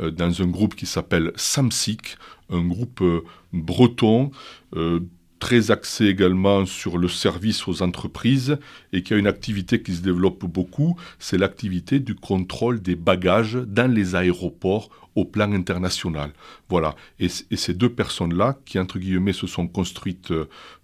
euh, 0.00 0.12
dans 0.12 0.42
un 0.42 0.46
groupe 0.46 0.76
qui 0.76 0.86
s'appelle 0.86 1.32
Samsic, 1.34 2.16
un 2.50 2.64
groupe 2.64 3.00
euh, 3.00 3.24
breton 3.52 4.30
euh, 4.76 5.00
très 5.38 5.70
axé 5.70 6.06
également 6.06 6.66
sur 6.66 6.98
le 6.98 7.08
service 7.08 7.68
aux 7.68 7.82
entreprises 7.82 8.58
et 8.92 9.02
qui 9.02 9.14
a 9.14 9.16
une 9.16 9.26
activité 9.26 9.82
qui 9.82 9.94
se 9.94 10.00
développe 10.00 10.44
beaucoup, 10.44 10.96
c'est 11.18 11.38
l'activité 11.38 12.00
du 12.00 12.14
contrôle 12.14 12.80
des 12.80 12.94
bagages 12.96 13.54
dans 13.54 13.90
les 13.90 14.14
aéroports 14.14 14.90
au 15.14 15.24
plan 15.24 15.52
international. 15.52 16.32
Voilà. 16.68 16.94
Et, 17.20 17.28
ces 17.28 17.74
deux 17.74 17.90
personnes-là, 17.90 18.58
qui 18.64 18.78
entre 18.78 18.98
guillemets 18.98 19.32
se 19.32 19.46
sont 19.46 19.68
construites 19.68 20.32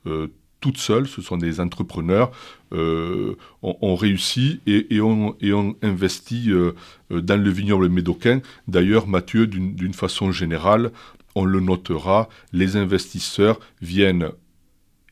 euh, 0.06 0.28
toutes 0.60 0.78
seules, 0.78 1.08
ce 1.08 1.22
sont 1.22 1.38
des 1.38 1.58
entrepreneurs, 1.58 2.30
euh, 2.72 3.34
ont, 3.62 3.96
réussi 3.96 4.60
et, 4.66 5.00
ont, 5.00 5.36
investi 5.82 6.50
euh, 6.50 6.72
dans 7.10 7.42
le 7.42 7.50
vignoble 7.50 7.88
médocain. 7.88 8.40
D'ailleurs, 8.68 9.08
Mathieu, 9.08 9.46
d'une 9.46 9.94
façon 9.94 10.30
générale, 10.32 10.92
on 11.34 11.44
le 11.44 11.60
notera, 11.60 12.28
les 12.52 12.76
investisseurs 12.76 13.60
viennent 13.80 14.30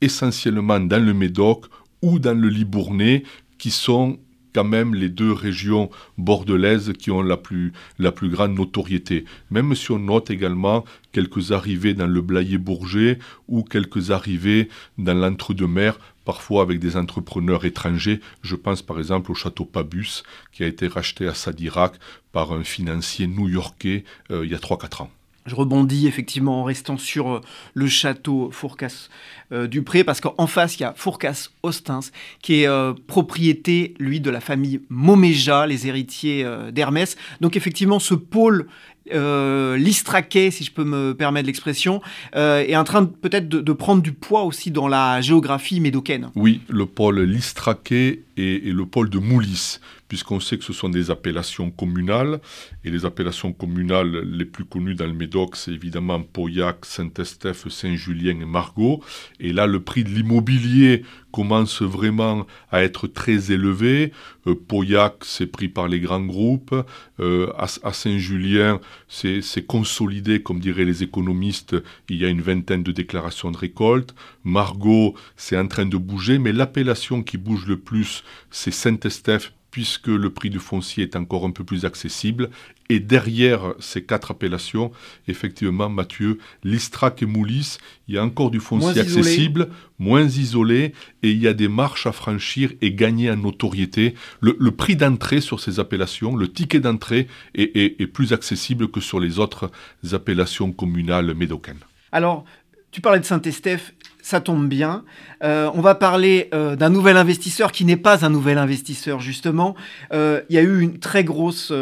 essentiellement 0.00 0.80
dans 0.80 1.04
le 1.04 1.14
Médoc 1.14 1.66
ou 2.02 2.18
dans 2.18 2.38
le 2.38 2.48
Libournais, 2.48 3.24
qui 3.58 3.70
sont 3.70 4.18
quand 4.54 4.64
même 4.64 4.94
les 4.94 5.08
deux 5.08 5.32
régions 5.32 5.90
bordelaises 6.16 6.92
qui 6.98 7.10
ont 7.10 7.22
la 7.22 7.36
plus, 7.36 7.72
grande 8.00 8.54
notoriété. 8.54 9.24
Même 9.50 9.74
si 9.74 9.90
on 9.90 9.98
note 9.98 10.30
également 10.30 10.84
quelques 11.12 11.52
arrivées 11.52 11.94
dans 11.94 12.06
le 12.06 12.22
Blayais-Bourget 12.22 13.18
ou 13.46 13.62
quelques 13.62 14.10
arrivées 14.10 14.68
dans 14.96 15.14
l'entre-deux-mer, 15.14 15.98
parfois 16.24 16.62
avec 16.62 16.78
des 16.78 16.96
entrepreneurs 16.96 17.64
étrangers. 17.64 18.20
Je 18.42 18.56
pense 18.56 18.82
par 18.82 18.98
exemple 18.98 19.30
au 19.30 19.34
château 19.34 19.64
Pabus 19.64 20.22
qui 20.52 20.64
a 20.64 20.66
été 20.66 20.88
racheté 20.88 21.26
à 21.26 21.34
Sadirac 21.34 21.94
par 22.32 22.52
un 22.52 22.64
financier 22.64 23.26
new-yorkais 23.26 24.04
euh, 24.30 24.44
il 24.44 24.50
y 24.50 24.54
a 24.54 24.58
3-4 24.58 25.04
ans. 25.04 25.10
Je 25.48 25.54
rebondis 25.54 26.06
effectivement 26.06 26.60
en 26.60 26.64
restant 26.64 26.96
sur 26.96 27.30
euh, 27.30 27.40
le 27.74 27.86
château 27.88 28.50
Fourcas 28.52 29.08
euh, 29.52 29.66
parce 30.04 30.20
qu'en 30.20 30.46
face, 30.46 30.76
il 30.76 30.82
y 30.82 30.84
a 30.84 30.92
Fourcas 30.94 31.48
Ostens, 31.62 32.10
qui 32.42 32.62
est 32.62 32.68
euh, 32.68 32.92
propriété, 33.06 33.94
lui, 33.98 34.20
de 34.20 34.30
la 34.30 34.40
famille 34.40 34.80
Moméja, 34.88 35.66
les 35.66 35.86
héritiers 35.86 36.46
d'Hermès. 36.72 37.16
Donc 37.40 37.56
effectivement, 37.56 37.98
ce 37.98 38.14
pôle 38.14 38.66
euh, 39.12 39.78
l'istraquet, 39.78 40.50
si 40.50 40.64
je 40.64 40.70
peux 40.70 40.84
me 40.84 41.14
permettre 41.14 41.46
l'expression, 41.46 42.02
est 42.34 42.76
en 42.76 42.84
train 42.84 43.06
peut-être 43.06 43.48
de, 43.48 43.72
prendre 43.72 44.02
du 44.02 44.12
poids 44.12 44.42
aussi 44.42 44.70
dans 44.70 44.88
la 44.88 45.20
géographie 45.20 45.80
médocaine. 45.80 46.30
Oui, 46.34 46.60
le 46.68 46.84
pôle 46.84 47.20
Listraquet 47.20 48.22
et, 48.36 48.60
le 48.60 48.84
pôle 48.86 49.08
de 49.08 49.18
Moulis, 49.18 49.78
puisqu'on 50.08 50.40
sait 50.40 50.58
que 50.58 50.64
ce 50.64 50.72
sont 50.72 50.88
des 50.88 51.10
appellations 51.10 51.70
communales, 51.70 52.40
et 52.84 52.90
les 52.90 53.04
appellations 53.04 53.52
communales 53.52 54.22
les 54.24 54.44
plus 54.44 54.64
connues 54.64 54.94
dans 54.94 55.06
le 55.06 55.12
Médoc, 55.12 55.56
c'est 55.56 55.72
évidemment 55.72 56.22
Pauillac, 56.22 56.84
Saint-Estèphe, 56.84 57.68
Saint-Julien 57.68 58.40
et 58.40 58.46
Margot. 58.46 59.02
Et 59.40 59.52
là, 59.52 59.66
le 59.66 59.80
prix 59.80 60.04
de 60.04 60.10
l'immobilier 60.10 61.04
commence 61.32 61.82
vraiment 61.82 62.46
à 62.70 62.82
être 62.82 63.06
très 63.06 63.52
élevé. 63.52 64.12
Euh, 64.46 64.54
Pauillac, 64.54 65.16
c'est 65.22 65.46
pris 65.46 65.68
par 65.68 65.88
les 65.88 66.00
grands 66.00 66.24
groupes. 66.24 66.74
Euh, 67.20 67.52
à, 67.58 67.92
Saint-Julien, 67.92 68.80
c'est 69.08 69.66
consolidé, 69.66 70.42
comme 70.42 70.60
diraient 70.60 70.84
les 70.84 71.02
économistes, 71.02 71.76
il 72.08 72.16
y 72.16 72.24
a 72.24 72.28
une 72.28 72.40
vingtaine 72.40 72.82
de 72.82 72.92
déclarations 72.92 73.50
de 73.50 73.58
récolte. 73.58 74.14
Margot, 74.44 75.14
c'est 75.36 75.58
en 75.58 75.66
train 75.66 75.86
de 75.86 75.96
bouger, 75.96 76.38
mais 76.38 76.52
l'appellation 76.52 77.22
qui 77.22 77.36
bouge 77.36 77.66
le 77.66 77.78
plus, 77.78 78.24
c'est 78.50 78.70
Saint-Estèphe 78.70 79.52
puisque 79.70 80.08
le 80.08 80.30
prix 80.30 80.50
du 80.50 80.58
foncier 80.58 81.04
est 81.04 81.16
encore 81.16 81.44
un 81.44 81.50
peu 81.50 81.64
plus 81.64 81.84
accessible. 81.84 82.50
Et 82.88 83.00
derrière 83.00 83.74
ces 83.80 84.02
quatre 84.02 84.30
appellations, 84.30 84.90
effectivement, 85.26 85.90
Mathieu, 85.90 86.38
Listrac 86.64 87.22
et 87.22 87.26
Moulis, 87.26 87.76
il 88.08 88.14
y 88.14 88.18
a 88.18 88.24
encore 88.24 88.50
du 88.50 88.60
foncier 88.60 89.00
accessible, 89.00 89.68
moins 89.98 90.24
isolé, 90.24 90.94
et 91.22 91.30
il 91.30 91.38
y 91.38 91.46
a 91.48 91.52
des 91.52 91.68
marches 91.68 92.06
à 92.06 92.12
franchir 92.12 92.72
et 92.80 92.92
gagner 92.92 93.30
en 93.30 93.36
notoriété. 93.36 94.14
Le, 94.40 94.70
prix 94.70 94.96
d'entrée 94.96 95.42
sur 95.42 95.60
ces 95.60 95.80
appellations, 95.80 96.34
le 96.34 96.50
ticket 96.50 96.80
d'entrée 96.80 97.28
est, 97.54 98.00
est 98.00 98.06
plus 98.06 98.32
accessible 98.32 98.88
que 98.88 99.00
sur 99.00 99.20
les 99.20 99.38
autres 99.38 99.70
appellations 100.12 100.72
communales 100.72 101.34
médocaines. 101.34 101.84
Alors, 102.10 102.46
tu 102.90 103.02
parlais 103.02 103.20
de 103.20 103.24
Saint-Estèphe, 103.24 103.92
ça 104.28 104.42
tombe 104.42 104.68
bien. 104.68 105.04
Euh, 105.42 105.70
on 105.72 105.80
va 105.80 105.94
parler 105.94 106.50
euh, 106.52 106.76
d'un 106.76 106.90
nouvel 106.90 107.16
investisseur 107.16 107.72
qui 107.72 107.86
n'est 107.86 107.96
pas 107.96 108.26
un 108.26 108.28
nouvel 108.28 108.58
investisseur, 108.58 109.20
justement. 109.20 109.74
Euh, 110.12 110.42
il 110.50 110.56
y 110.56 110.58
a 110.58 110.62
eu 110.62 110.82
une 110.82 110.98
très 110.98 111.24
grosse 111.24 111.72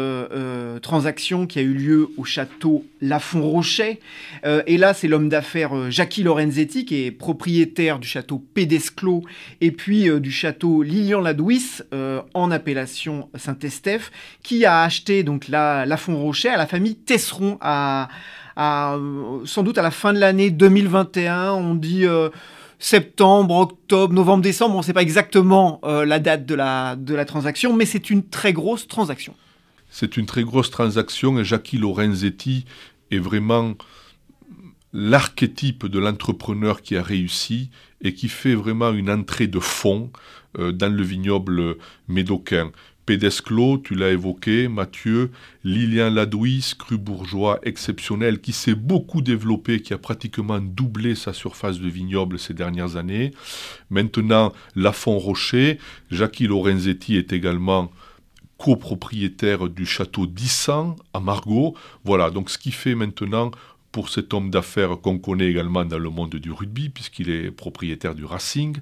transaction 0.81 1.45
qui 1.45 1.59
a 1.59 1.61
eu 1.61 1.73
lieu 1.73 2.09
au 2.15 2.23
château 2.23 2.85
Lafont-Rocher. 3.01 3.99
et 4.45 4.77
là, 4.77 4.93
c'est 4.93 5.09
l'homme 5.09 5.27
d'affaires 5.27 5.91
Jackie 5.91 6.23
Lorenzetti, 6.23 6.85
qui 6.85 7.03
est 7.03 7.11
propriétaire 7.11 7.99
du 7.99 8.07
château 8.07 8.41
Pédesclos 8.53 9.23
et 9.59 9.71
puis 9.71 10.09
du 10.21 10.31
château 10.31 10.83
Lilian-Ladouis, 10.83 11.81
en 12.33 12.51
appellation 12.51 13.29
Saint-Estèphe, 13.35 14.11
qui 14.43 14.65
a 14.65 14.83
acheté 14.83 15.23
donc 15.23 15.47
la 15.47 15.85
Lafont-Rocher 15.85 16.49
à 16.49 16.57
la 16.57 16.67
famille 16.67 16.95
Tesseron 16.95 17.57
à 17.59 18.07
sans 18.57 19.63
doute 19.63 19.77
à 19.77 19.81
la 19.81 19.91
fin 19.91 20.13
de 20.13 20.19
l'année 20.19 20.49
2021. 20.49 21.51
On 21.51 21.75
dit 21.75 22.05
euh, 22.05 22.29
septembre, 22.79 23.55
octobre, 23.55 24.13
novembre, 24.13 24.43
décembre. 24.43 24.75
On 24.75 24.79
ne 24.79 24.83
sait 24.83 24.93
pas 24.93 25.01
exactement 25.01 25.79
euh, 25.83 26.05
la 26.05 26.19
date 26.19 26.45
de 26.45 26.55
la, 26.55 27.25
transaction, 27.25 27.75
mais 27.75 27.85
c'est 27.85 28.09
une 28.09 28.27
très 28.27 28.53
grosse 28.53 28.87
transaction. 28.87 29.35
C'est 29.89 30.17
une 30.17 30.25
très 30.25 30.43
grosse 30.43 30.69
transaction 30.69 31.39
et 31.39 31.45
Jackie 31.45 31.77
Lorenzetti 31.77 32.65
est 33.11 33.19
vraiment 33.19 33.73
l'archétype 34.91 35.85
de 35.85 35.99
l'entrepreneur 35.99 36.81
qui 36.81 36.97
a 36.97 37.03
réussi 37.03 37.69
et 38.01 38.13
qui 38.13 38.27
fait 38.27 38.55
vraiment 38.55 38.91
une 38.91 39.09
entrée 39.09 39.47
de 39.47 39.59
fond 39.59 40.11
euh, 40.57 40.71
dans 40.71 40.93
le 40.93 41.03
vignoble 41.03 41.77
médocain. 42.07 42.71
Pédesclos, 43.07 43.77
tu 43.77 43.95
l'as 43.95 44.11
évoqué, 44.11 44.67
Mathieu, 44.67 45.31
Lilian 45.63 46.09
Ladouis, 46.09 46.73
cru 46.77 46.97
bourgeois 46.97 47.57
exceptionnel, 47.63 48.41
qui 48.41 48.51
s'est 48.51 48.75
beaucoup 48.75 49.21
développé, 49.21 49.81
qui 49.81 49.93
a 49.93 49.97
pratiquement 49.97 50.59
doublé 50.59 51.15
sa 51.15 51.31
surface 51.31 51.79
de 51.79 51.87
vignoble 51.87 52.37
ces 52.37 52.53
dernières 52.53 52.97
années. 52.97 53.31
Maintenant, 53.89 54.51
Lafont 54.75 55.17
Rocher, 55.19 55.79
Jackie 56.11 56.47
Lorenzetti 56.47 57.15
est 57.15 57.31
également 57.31 57.89
copropriétaire 58.57 59.69
du 59.69 59.85
château 59.85 60.27
d'Issan 60.27 60.97
à 61.13 61.21
Margot. 61.21 61.75
Voilà, 62.03 62.29
donc 62.29 62.49
ce 62.49 62.57
qui 62.57 62.73
fait 62.73 62.93
maintenant 62.93 63.51
pour 63.93 64.09
cet 64.09 64.33
homme 64.33 64.49
d'affaires 64.49 64.99
qu'on 65.01 65.17
connaît 65.17 65.47
également 65.47 65.85
dans 65.85 65.97
le 65.97 66.09
monde 66.09 66.35
du 66.35 66.51
rugby, 66.51 66.89
puisqu'il 66.89 67.29
est 67.29 67.51
propriétaire 67.51 68.15
du 68.15 68.25
Racing, 68.25 68.77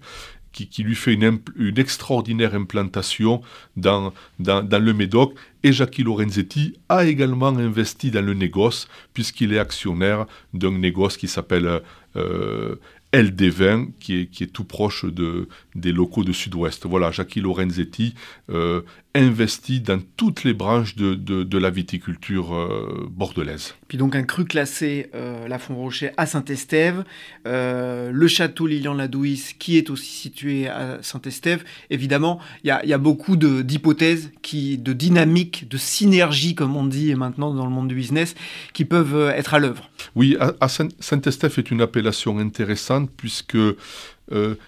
qui, 0.63 0.83
lui 0.83 0.95
fait 0.95 1.13
une, 1.13 1.41
extraordinaire 1.77 2.55
implantation 2.55 3.41
dans, 3.75 4.13
le 4.39 4.93
Médoc. 4.93 5.33
Et 5.63 5.73
Jackie 5.73 6.03
Lorenzetti 6.03 6.77
a 6.89 7.05
également 7.05 7.47
investi 7.47 8.11
dans 8.11 8.23
le 8.23 8.33
négoce, 8.33 8.87
puisqu'il 9.13 9.51
est 9.53 9.59
actionnaire 9.59 10.25
d'un 10.53 10.77
négoce 10.77 11.17
qui 11.17 11.27
s'appelle 11.27 11.81
euh, 12.15 12.75
LD20, 13.13 13.91
qui 13.99 14.29
est, 14.39 14.53
tout 14.53 14.63
proche 14.63 15.05
de, 15.05 15.47
des 15.73 15.91
locaux 15.91 16.23
de 16.23 16.31
Sud-Ouest. 16.31 16.85
Voilà, 16.85 17.11
Jackie 17.11 17.41
Lorenzetti 17.41 18.13
euh, 18.49 18.81
investi 19.15 19.79
dans 19.79 19.99
toutes 20.17 20.43
les 20.43 20.53
branches 20.53 20.95
de, 20.95 21.15
de, 21.15 21.57
la 21.57 21.69
viticulture 21.69 22.53
euh, 22.53 23.07
bordelaise. 23.09 23.73
Puis 23.87 23.97
donc 23.97 24.15
un 24.15 24.23
cru 24.23 24.43
classé 24.43 25.09
euh, 25.15 25.47
La 25.47 25.57
Font-Rocher 25.57 26.11
à 26.17 26.25
Saint-Estève, 26.25 27.05
euh, 27.47 28.11
le 28.11 28.27
château 28.27 28.67
Lilian-Ladouis 28.67 29.55
qui 29.57 29.77
est 29.77 29.89
aussi 29.89 30.11
situé 30.11 30.67
à 30.67 30.99
Saint-Estève. 31.01 31.63
Évidemment, 31.89 32.39
il 32.63 32.77
y, 32.83 32.89
y 32.89 32.93
a, 32.93 32.97
beaucoup 32.97 33.37
d'hypothèses, 33.37 34.31
de 34.51 34.93
dynamiques, 34.93 35.69
de 35.69 35.77
synergies, 35.77 36.53
comme 36.53 36.75
on 36.75 36.85
dit 36.85 37.15
maintenant 37.15 37.53
dans 37.53 37.65
le 37.65 37.71
monde 37.71 37.87
du 37.87 37.95
business, 37.95 38.35
qui 38.73 38.83
peuvent 38.83 39.31
être 39.35 39.53
à 39.53 39.59
l'œuvre. 39.59 39.89
Oui, 40.15 40.35
à, 40.39 40.67
Saint-Estève 40.67 41.53
est 41.57 41.71
une 41.71 41.81
appellation 41.81 42.37
intéressante 42.37 43.09
puisque 43.15 43.57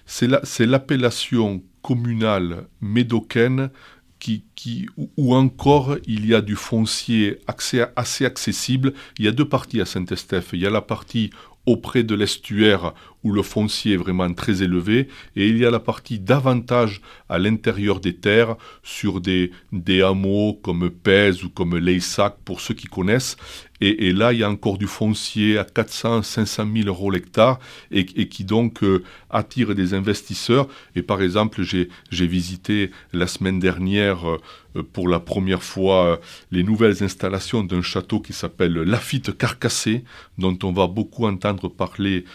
c'est 0.05 0.65
l'appellation 0.65 1.61
communale 1.81 2.65
médocaine 2.81 3.69
qui, 4.19 4.87
ou 5.15 5.35
encore 5.35 5.97
il 6.05 6.25
y 6.25 6.33
a 6.33 6.41
du 6.41 6.55
foncier 6.55 7.39
assez 7.47 8.25
accessible. 8.25 8.93
Il 9.19 9.25
y 9.25 9.27
a 9.27 9.31
deux 9.31 9.47
parties 9.47 9.81
à 9.81 9.85
Saint-Estèphe. 9.85 10.49
Il 10.53 10.61
y 10.61 10.65
a 10.65 10.69
la 10.69 10.81
partie 10.81 11.29
auprès 11.67 12.03
de 12.03 12.15
l'estuaire 12.15 12.93
où 13.23 13.33
le 13.33 13.41
foncier 13.43 13.93
est 13.93 13.97
vraiment 13.97 14.33
très 14.33 14.63
élevé, 14.63 15.09
et 15.35 15.47
il 15.47 15.57
y 15.57 15.65
a 15.65 15.69
la 15.69 15.81
partie 15.81 16.17
davantage 16.17 17.01
à 17.27 17.37
l'intérieur 17.37 17.99
des 17.99 18.15
terres, 18.15 18.55
sur 18.83 19.19
des, 19.19 19.51
des 19.73 20.01
hameaux 20.01 20.53
comme 20.63 20.89
Pèse 20.89 21.43
ou 21.43 21.49
comme 21.49 21.77
Leyssac, 21.77 22.37
pour 22.45 22.61
ceux 22.61 22.73
qui 22.73 22.87
connaissent. 22.87 23.35
Et, 23.79 24.11
là, 24.11 24.33
il 24.33 24.39
y 24.39 24.43
a 24.43 24.49
encore 24.49 24.79
du 24.79 24.87
foncier 24.87 25.59
à 25.59 25.63
400, 25.63 26.23
500 26.23 26.65
000 26.73 26.87
euros 26.87 27.11
l'hectare 27.11 27.59
et, 27.91 28.05
qui 28.05 28.43
donc 28.43 28.83
euh, 28.83 29.03
attire 29.29 29.75
des 29.75 29.93
investisseurs. 29.93 30.67
Et 30.95 31.03
par 31.03 31.21
exemple, 31.21 31.61
j'ai 31.61 32.27
visité 32.27 32.89
la 33.13 33.27
semaine 33.27 33.59
dernière 33.59 34.27
euh, 34.27 34.41
pour 34.81 35.07
la 35.07 35.19
première 35.19 35.63
fois 35.63 36.05
euh, 36.05 36.17
les 36.51 36.63
nouvelles 36.63 37.03
installations 37.03 37.63
d'un 37.63 37.81
château 37.81 38.19
qui 38.19 38.33
s'appelle 38.33 38.73
Lafitte 38.73 39.37
Carcassé, 39.37 40.03
dont 40.37 40.57
on 40.63 40.71
va 40.71 40.87
beaucoup 40.87 41.25
entendre 41.25 41.67
parler 41.69 42.25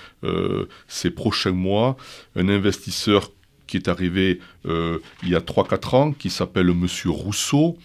ces 0.89 1.11
prochains 1.11 1.53
mois. 1.53 1.97
Un 2.37 2.49
investisseur 2.49 3.31
qui 3.67 3.77
est 3.77 3.89
arrivé 3.89 4.41
il 4.65 5.29
y 5.29 5.35
a 5.35 5.41
3-4 5.41 5.97
ans, 5.97 6.13
qui 6.13 6.31
s'appelle 6.31 6.73
Monsieur 6.73 7.11
Rousseau, 7.11 7.77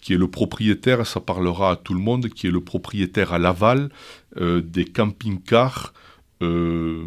qui 0.00 0.14
est 0.14 0.16
le 0.16 0.28
propriétaire, 0.28 1.06
ça 1.06 1.20
parlera 1.20 1.72
à 1.72 1.76
tout 1.76 1.94
le 1.94 2.00
monde, 2.00 2.28
qui 2.28 2.46
est 2.46 2.50
le 2.50 2.60
propriétaire 2.60 3.32
à 3.32 3.38
Laval 3.38 3.90
euh, 4.40 4.60
des 4.60 4.84
camping-cars 4.84 5.92
euh, 6.42 7.04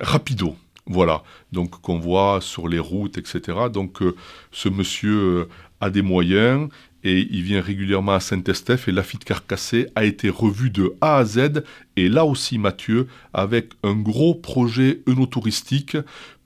Rapido. 0.00 0.56
Voilà, 0.88 1.22
donc 1.52 1.82
qu'on 1.82 1.98
voit 1.98 2.40
sur 2.40 2.66
les 2.66 2.78
routes, 2.78 3.18
etc. 3.18 3.58
Donc 3.72 4.00
euh, 4.00 4.16
ce 4.50 4.70
monsieur 4.70 5.48
a 5.80 5.90
des 5.90 6.02
moyens 6.02 6.68
et 7.04 7.28
il 7.30 7.42
vient 7.42 7.60
régulièrement 7.60 8.12
à 8.12 8.20
Saint-Estèphe 8.20 8.88
et 8.88 8.92
Lafitte 8.92 9.24
Carcassé 9.24 9.86
a 9.94 10.04
été 10.04 10.30
revu 10.30 10.70
de 10.70 10.94
A 11.00 11.18
à 11.18 11.24
Z. 11.24 11.62
Et 11.96 12.08
là 12.08 12.24
aussi 12.24 12.58
Mathieu 12.58 13.06
avec 13.34 13.72
un 13.82 13.94
gros 13.94 14.34
projet 14.34 15.02
œnotouristique 15.06 15.96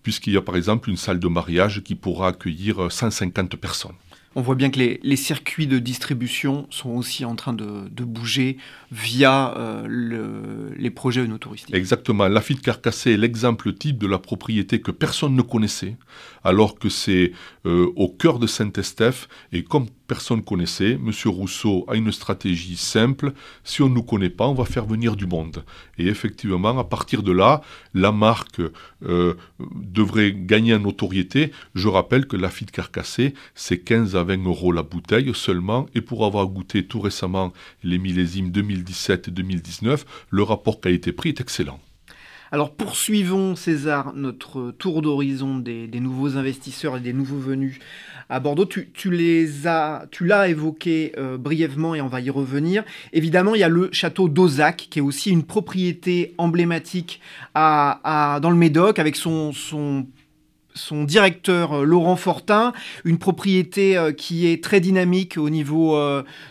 puisqu'il 0.03 0.33
y 0.33 0.37
a 0.37 0.43
par 0.43 0.57
exemple 0.57 0.91
une 0.91 0.97
salle 0.97 1.21
de 1.21 1.29
mariage 1.29 1.83
qui 1.83 1.95
pourra 1.95 2.29
accueillir 2.29 2.91
150 2.91 3.57
personnes 3.57 3.95
on 4.35 4.41
voit 4.41 4.55
bien 4.55 4.71
que 4.71 4.79
les, 4.79 5.17
circuits 5.17 5.67
de 5.67 5.79
distribution 5.79 6.67
sont 6.71 6.91
aussi 6.91 7.25
en 7.25 7.37
train 7.37 7.53
de, 7.53 8.05
bouger 8.05 8.57
via 8.91 9.55
euh, 9.57 10.71
les 10.77 10.91
projets 10.91 11.27
touristiques. 11.39 11.75
Exactement. 11.75 12.27
Lafitte 12.29 12.63
Carcassé 12.63 13.13
est 13.13 13.17
l'exemple 13.17 13.73
type 13.73 13.99
de 13.99 14.07
la 14.07 14.19
propriété 14.19 14.81
que 14.81 14.91
personne 14.91 15.37
ne 15.37 15.43
connaissait, 15.43 15.97
alors 16.45 16.79
que 16.79 16.89
c'est 16.89 17.33
euh, 17.67 17.93
au 17.97 18.09
cœur 18.09 18.39
de 18.39 18.47
Saint-Estèphe. 18.47 19.29
Et 19.53 19.65
comme 19.65 19.87
personne 20.13 20.43
connaissait. 20.43 20.99
Monsieur 21.01 21.31
Rousseau 21.31 21.87
a 21.89 21.95
une 21.97 22.13
stratégie 22.13 22.77
simple. 22.77 23.33
Si 23.65 23.81
on 23.81 23.89
ne 23.89 23.95
nous 23.95 24.03
connaît 24.03 24.29
pas, 24.29 24.47
on 24.47 24.53
va 24.53 24.67
faire 24.67 24.85
venir 24.85 25.17
du 25.17 25.25
monde. 25.25 25.65
Et 25.97 26.07
effectivement, 26.07 26.79
à 26.79 26.85
partir 26.85 27.23
de 27.23 27.33
là, 27.33 27.63
la 27.95 28.13
marque 28.13 28.61
euh, 29.07 29.35
devrait 29.75 30.35
gagner 30.35 30.75
en 30.75 30.81
notoriété. 30.81 31.51
Je 31.75 31.89
rappelle 31.89 32.27
que 32.27 32.37
la 32.37 32.43
Lafitte 32.43 32.73
Carcassé, 32.73 33.33
c'est 33.55 33.79
15 33.79 34.15
à 34.15 34.23
20 34.23 34.45
euros 34.45 34.71
la 34.71 34.83
bouteille 34.83 35.33
seulement. 35.35 35.87
Et 35.95 36.03
pour 36.03 36.27
avoir 36.27 36.47
goûté 36.47 36.85
tout 36.85 37.01
récemment 37.01 37.55
les 37.83 37.97
millésimes 37.97 38.51
2017 38.51 39.29
et 39.29 39.31
2019, 39.31 40.05
le 40.29 40.43
rapport 40.43 40.83
qualité-prix 40.83 41.31
est 41.31 41.41
excellent. 41.41 41.81
Alors 42.55 42.71
poursuivons 42.71 43.57
César 43.57 44.13
notre 44.15 44.73
tour 44.73 45.01
d'horizon 45.01 45.57
des, 45.57 45.89
nouveaux 45.95 46.37
investisseurs 46.37 46.99
et 46.99 47.01
des 47.01 47.15
nouveaux 47.15 47.39
venus 47.39 47.79
à 48.29 48.41
Bordeaux. 48.41 48.67
Tu, 48.67 49.11
les 49.11 49.67
as, 49.67 50.05
tu 50.11 50.27
l'as 50.27 50.49
évoqué 50.49 51.15
euh, 51.17 51.39
brièvement 51.39 51.95
et 51.95 52.03
on 52.03 52.09
va 52.09 52.21
y 52.21 52.29
revenir. 52.29 52.85
Évidemment, 53.15 53.55
il 53.55 53.63
y 53.63 53.65
a 53.65 53.71
le 53.71 53.89
château 53.91 54.29
d'Ozac 54.29 54.89
qui 54.91 54.99
est 54.99 55.03
aussi 55.03 55.31
une 55.31 55.45
propriété 55.45 56.35
emblématique 56.37 57.23
dans 57.55 58.51
le 58.51 58.55
Médoc 58.55 58.99
avec 58.99 59.17
son 59.17 59.55
directeur 61.07 61.73
euh, 61.73 61.85
Laurent 61.85 62.17
Fortin, 62.17 62.75
une 63.07 63.17
propriété 63.17 63.97
euh, 63.97 64.13
qui 64.13 64.47
est 64.47 64.63
très 64.63 64.81
dynamique 64.81 65.39
au 65.39 65.49
niveau 65.49 65.99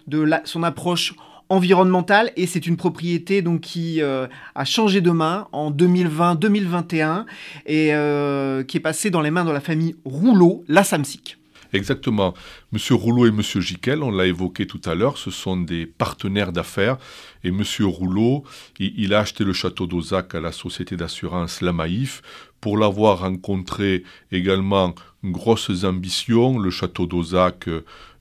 de 0.07 0.29
son 0.45 0.63
approche 0.63 1.13
environnementale 1.51 2.31
et 2.37 2.47
c'est 2.47 2.65
une 2.65 2.77
propriété 2.77 3.41
donc 3.41 3.59
qui 3.59 4.01
euh, 4.01 4.27
a 4.55 4.63
changé 4.63 5.01
de 5.01 5.11
main 5.11 5.47
en 5.51 5.69
2020-2021 5.69 7.25
et 7.65 7.93
euh, 7.93 8.63
qui 8.63 8.77
est 8.77 8.81
passée 8.81 9.09
dans 9.09 9.21
les 9.21 9.31
mains 9.31 9.43
de 9.43 9.51
la 9.51 9.59
famille 9.59 9.95
Rouleau, 10.05 10.63
la 10.69 10.85
Samsic. 10.85 11.37
Exactement. 11.73 12.33
Monsieur 12.71 12.95
Rouleau 12.95 13.27
et 13.27 13.31
Monsieur 13.31 13.61
Jiquel, 13.61 14.03
on 14.03 14.11
l'a 14.11 14.27
évoqué 14.27 14.65
tout 14.65 14.81
à 14.85 14.95
l'heure, 14.95 15.17
ce 15.17 15.31
sont 15.31 15.57
des 15.57 15.85
partenaires 15.85 16.51
d'affaires. 16.51 16.97
Et 17.43 17.51
Monsieur 17.51 17.85
Rouleau, 17.85 18.43
il, 18.79 19.13
a 19.13 19.19
acheté 19.19 19.43
le 19.43 19.53
château 19.53 19.87
d'Ozac 19.87 20.35
à 20.35 20.41
la 20.41 20.51
société 20.51 20.95
d'assurance 20.97 21.61
Lamaïf 21.61 22.21
pour 22.59 22.77
l'avoir 22.77 23.19
rencontré 23.19 24.03
également 24.31 24.93
grosses 25.23 25.83
ambitions. 25.83 26.59
Le 26.59 26.71
château 26.71 27.07
d'Ozac 27.07 27.69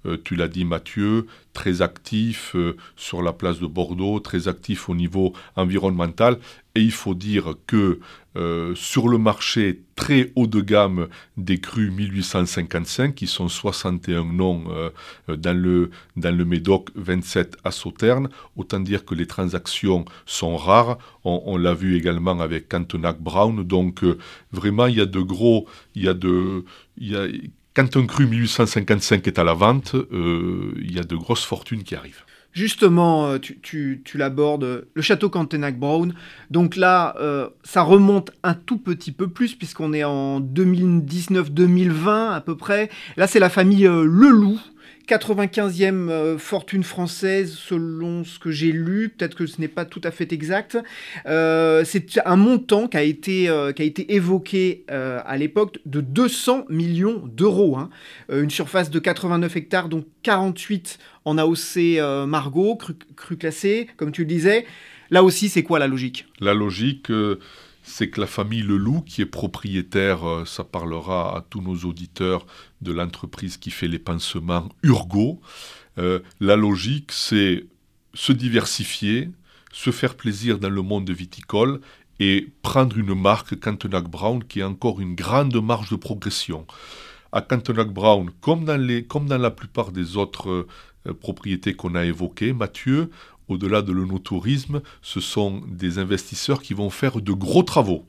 euh, 0.06 0.16
tu 0.22 0.34
l'as 0.34 0.48
dit 0.48 0.64
Mathieu, 0.64 1.26
très 1.52 1.82
actif 1.82 2.52
euh, 2.54 2.76
sur 2.96 3.22
la 3.22 3.32
place 3.32 3.60
de 3.60 3.66
Bordeaux, 3.66 4.20
très 4.20 4.48
actif 4.48 4.88
au 4.88 4.94
niveau 4.94 5.34
environnemental. 5.56 6.38
Et 6.74 6.80
il 6.80 6.92
faut 6.92 7.14
dire 7.14 7.54
que 7.66 7.98
euh, 8.36 8.74
sur 8.76 9.08
le 9.08 9.18
marché 9.18 9.82
très 9.96 10.30
haut 10.36 10.46
de 10.46 10.60
gamme 10.60 11.08
des 11.36 11.58
crus 11.58 11.90
1855, 11.90 13.14
qui 13.14 13.26
sont 13.26 13.48
61 13.48 14.24
noms 14.24 14.64
dans, 15.28 15.56
le, 15.56 15.90
dans 16.16 16.46
Médoc, 16.46 16.90
27 16.94 17.56
à 17.64 17.72
Sauternes, 17.72 18.28
autant 18.56 18.78
dire 18.78 19.04
que 19.04 19.16
les 19.16 19.26
transactions 19.26 20.04
sont 20.26 20.56
rares. 20.56 20.98
On, 21.24 21.56
l'a 21.56 21.74
vu 21.74 21.96
également 21.96 22.38
avec 22.38 22.68
Cantonac 22.68 23.20
Brown. 23.20 23.64
Donc 23.64 24.04
vraiment, 24.52 24.86
il 24.86 24.96
y 24.96 25.00
a 25.00 25.06
de 25.06 25.20
gros, 25.20 25.66
il 25.96 26.04
y 26.04 26.08
a 26.08 26.14
de, 26.14 26.64
quand 27.74 27.96
un 27.96 28.06
cru 28.06 28.26
1855 28.26 29.26
est 29.26 29.38
à 29.38 29.44
la 29.44 29.54
vente, 29.54 29.94
euh, 29.94 30.72
il 30.80 30.92
y 30.92 30.98
a 30.98 31.04
de 31.04 31.16
grosses 31.16 31.44
fortunes 31.44 31.82
qui 31.82 31.94
arrivent. 31.94 32.24
Justement, 32.52 33.28
euh, 33.28 33.38
tu, 33.38 34.02
l'abordes, 34.14 34.86
le 34.92 35.02
château 35.02 35.30
Cantenac 35.30 35.78
Brown. 35.78 36.14
Donc 36.50 36.74
là, 36.74 37.14
euh, 37.20 37.48
ça 37.62 37.82
remonte 37.82 38.32
un 38.42 38.54
tout 38.54 38.78
petit 38.78 39.12
peu 39.12 39.28
plus, 39.28 39.54
puisqu'on 39.54 39.92
est 39.92 40.02
en 40.02 40.40
2019-2020 40.40 42.32
à 42.32 42.40
peu 42.40 42.56
près. 42.56 42.90
Là, 43.16 43.28
c'est 43.28 43.38
la 43.38 43.50
famille 43.50 43.84
Leloup 43.84 44.58
95e 45.10 46.08
euh, 46.08 46.38
fortune 46.38 46.84
française 46.84 47.54
selon 47.54 48.22
ce 48.22 48.38
que 48.38 48.52
j'ai 48.52 48.70
lu, 48.70 49.08
peut-être 49.08 49.34
que 49.34 49.46
ce 49.46 49.60
n'est 49.60 49.68
pas 49.68 49.84
tout 49.84 50.00
à 50.04 50.12
fait 50.12 50.32
exact. 50.32 50.78
Euh, 51.26 51.82
c'est 51.84 52.20
un 52.24 52.36
montant 52.36 52.86
qui 52.86 52.96
a 52.96 53.02
été, 53.02 53.48
euh, 53.48 53.72
qui 53.72 53.82
a 53.82 53.84
été 53.84 54.14
évoqué 54.14 54.84
à 54.88 55.36
l'époque 55.36 55.78
de 55.86 56.00
200 56.00 56.66
millions 56.68 57.22
d'euros. 57.26 57.76
Hein. 57.76 57.90
une 58.30 58.50
surface 58.50 58.90
de 58.90 58.98
89 58.98 59.56
hectares, 59.56 59.88
donc 59.88 60.04
48 60.22 60.98
en 61.24 61.38
AOC 61.38 62.26
Margot, 62.26 62.76
cru, 62.76 62.94
cru 63.16 63.36
classé, 63.36 63.88
comme 63.96 64.12
tu 64.12 64.22
le 64.22 64.26
disais. 64.28 64.66
Là 65.10 65.24
aussi, 65.24 65.48
c'est 65.48 65.62
quoi 65.62 65.78
la 65.78 65.88
logique? 65.88 66.26
La 66.40 66.54
logique 66.54 67.10
c'est 67.90 68.08
que 68.08 68.20
la 68.20 68.26
famille 68.26 68.62
Leloup, 68.62 69.02
qui 69.02 69.20
est 69.20 69.26
propriétaire, 69.26 70.26
euh, 70.26 70.44
ça 70.44 70.64
parlera 70.64 71.36
à 71.36 71.40
tous 71.42 71.60
nos 71.60 71.76
auditeurs, 71.88 72.46
de 72.80 72.92
l'entreprise 72.92 73.56
qui 73.56 73.70
fait 73.70 73.88
les 73.88 73.98
pansements 73.98 74.68
Urgo, 74.82 75.40
euh, 75.98 76.20
la 76.40 76.56
logique, 76.56 77.12
c'est 77.12 77.66
se 78.14 78.32
diversifier, 78.32 79.30
se 79.72 79.90
faire 79.90 80.16
plaisir 80.16 80.58
dans 80.58 80.70
le 80.70 80.82
monde 80.82 81.10
viticole 81.10 81.80
et 82.18 82.48
prendre 82.62 82.96
une 82.98 83.14
marque 83.14 83.58
Cantenac 83.58 84.08
Brown 84.08 84.42
qui 84.44 84.62
a 84.62 84.68
encore 84.68 85.00
une 85.00 85.14
grande 85.14 85.56
marge 85.62 85.90
de 85.90 85.96
progression. 85.96 86.66
À 87.32 87.42
Cantenac 87.42 87.88
Brown, 87.88 88.30
comme 88.40 88.64
dans, 88.64 89.38
la 89.38 89.50
plupart 89.50 89.92
des 89.92 90.16
autres 90.16 90.66
euh, 91.06 91.14
propriétés 91.14 91.74
qu'on 91.74 91.94
a 91.94 92.04
évoquées, 92.04 92.52
Mathieu, 92.52 93.10
au-delà 93.50 93.82
de 93.82 93.92
l'onotourisme, 93.92 94.82
ce 95.02 95.20
sont 95.20 95.62
des 95.66 95.98
investisseurs 95.98 96.62
qui 96.62 96.74
vont 96.74 96.90
faire 96.90 97.20
de 97.20 97.32
gros 97.32 97.62
travaux. 97.62 98.04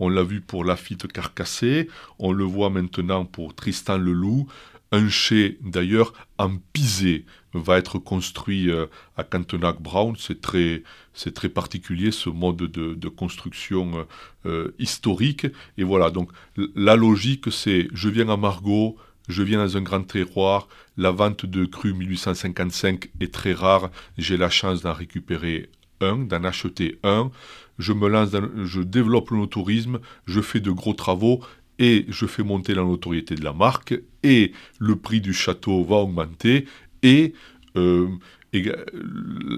On 0.00 0.08
l'a 0.08 0.22
vu 0.22 0.40
pour 0.40 0.64
Lafitte 0.64 1.10
Carcassé, 1.10 1.88
on 2.18 2.32
le 2.32 2.44
voit 2.44 2.70
maintenant 2.70 3.24
pour 3.24 3.54
Tristan 3.54 3.98
Leloup. 3.98 4.48
Un 4.92 5.08
chai, 5.08 5.58
d'ailleurs, 5.62 6.12
en 6.38 6.56
pisé, 6.72 7.24
va 7.52 7.78
être 7.78 7.98
construit 7.98 8.70
euh, 8.70 8.86
à 9.16 9.24
Cantenac 9.24 9.80
Brown. 9.80 10.14
C'est 10.18 10.40
très, 10.40 10.82
c'est 11.14 11.34
très 11.34 11.48
particulier 11.48 12.10
ce 12.10 12.28
mode 12.28 12.56
de, 12.56 13.08
construction 13.08 13.98
euh, 13.98 14.04
euh, 14.46 14.74
historique. 14.78 15.46
Et 15.78 15.84
voilà, 15.84 16.10
donc 16.10 16.30
la 16.74 16.96
logique, 16.96 17.50
c'est 17.50 17.88
je 17.92 18.08
viens 18.08 18.28
à 18.28 18.36
Margot, 18.36 18.96
je 19.28 19.42
viens 19.42 19.58
dans 19.58 19.76
un 19.76 19.82
grand 19.82 20.02
terroir, 20.02 20.68
la 20.96 21.10
vente 21.10 21.46
de 21.46 21.64
cru 21.64 21.94
1855 21.94 23.10
est 23.20 23.32
très 23.32 23.52
rare, 23.52 23.90
j'ai 24.18 24.36
la 24.36 24.50
chance 24.50 24.82
d'en 24.82 24.92
récupérer 24.92 25.70
un, 26.00 26.18
d'en 26.18 26.44
acheter 26.44 26.98
un, 27.02 27.30
je 27.78 27.92
me 27.92 28.08
lance, 28.08 28.30
je 28.64 28.80
développe 28.80 29.30
le 29.30 29.46
tourisme, 29.46 29.98
je 30.26 30.40
fais 30.40 30.60
de 30.60 30.70
gros 30.70 30.94
travaux 30.94 31.40
et 31.78 32.06
je 32.08 32.26
fais 32.26 32.42
monter 32.42 32.74
la 32.74 32.82
notoriété 32.82 33.34
de 33.34 33.44
la 33.44 33.52
marque 33.52 33.94
et 34.22 34.52
le 34.78 34.96
prix 34.96 35.20
du 35.20 35.32
château 35.32 35.84
va 35.84 35.96
augmenter 35.96 36.66
et, 37.02 37.34
euh, 37.76 38.08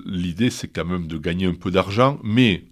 l'idée 0.07 0.49
c'est 0.49 0.69
quand 0.69 0.87
même 0.87 1.07
de 1.07 1.19
gagner 1.19 1.47
un 1.47 1.55
peu 1.55 1.71
d'argent, 1.71 2.19
mais 2.25 2.65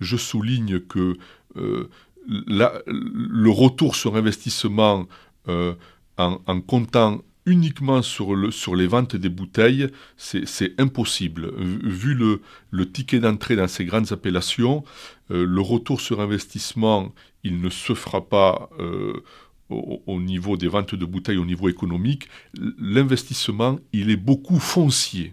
je 0.00 0.18
souligne 0.18 0.80
que 0.80 1.16
euh, 1.56 1.88
le 2.26 3.48
retour 3.48 3.96
sur 3.96 4.16
investissement 4.16 5.06
euh, 5.48 5.74
en, 6.46 6.60
comptant 6.60 7.22
uniquement 7.44 8.02
sur, 8.02 8.34
le, 8.34 8.50
sur 8.50 8.76
les 8.76 8.86
ventes 8.86 9.16
des 9.16 9.28
bouteilles, 9.28 9.88
c'est 10.16 10.80
impossible. 10.80 11.52
Vu 11.58 12.14
le, 12.14 12.90
ticket 12.90 13.20
d'entrée 13.20 13.56
dans 13.56 13.68
ces 13.68 13.84
grandes 13.84 14.12
appellations, 14.12 14.84
euh, 15.30 15.44
le 15.44 15.60
retour 15.60 16.00
sur 16.00 16.20
investissement, 16.20 17.12
il 17.42 17.60
ne 17.60 17.68
se 17.68 17.94
fera 17.94 18.28
pas 18.28 18.70
euh, 18.78 19.22
au, 19.70 20.02
au, 20.06 20.20
niveau 20.20 20.56
des 20.56 20.68
ventes 20.68 20.94
de 20.94 21.04
bouteilles, 21.04 21.38
au 21.38 21.44
niveau 21.44 21.68
économique. 21.68 22.28
L'investissement, 22.78 23.78
il 23.92 24.10
est 24.10 24.16
beaucoup 24.16 24.60
foncier. 24.60 25.32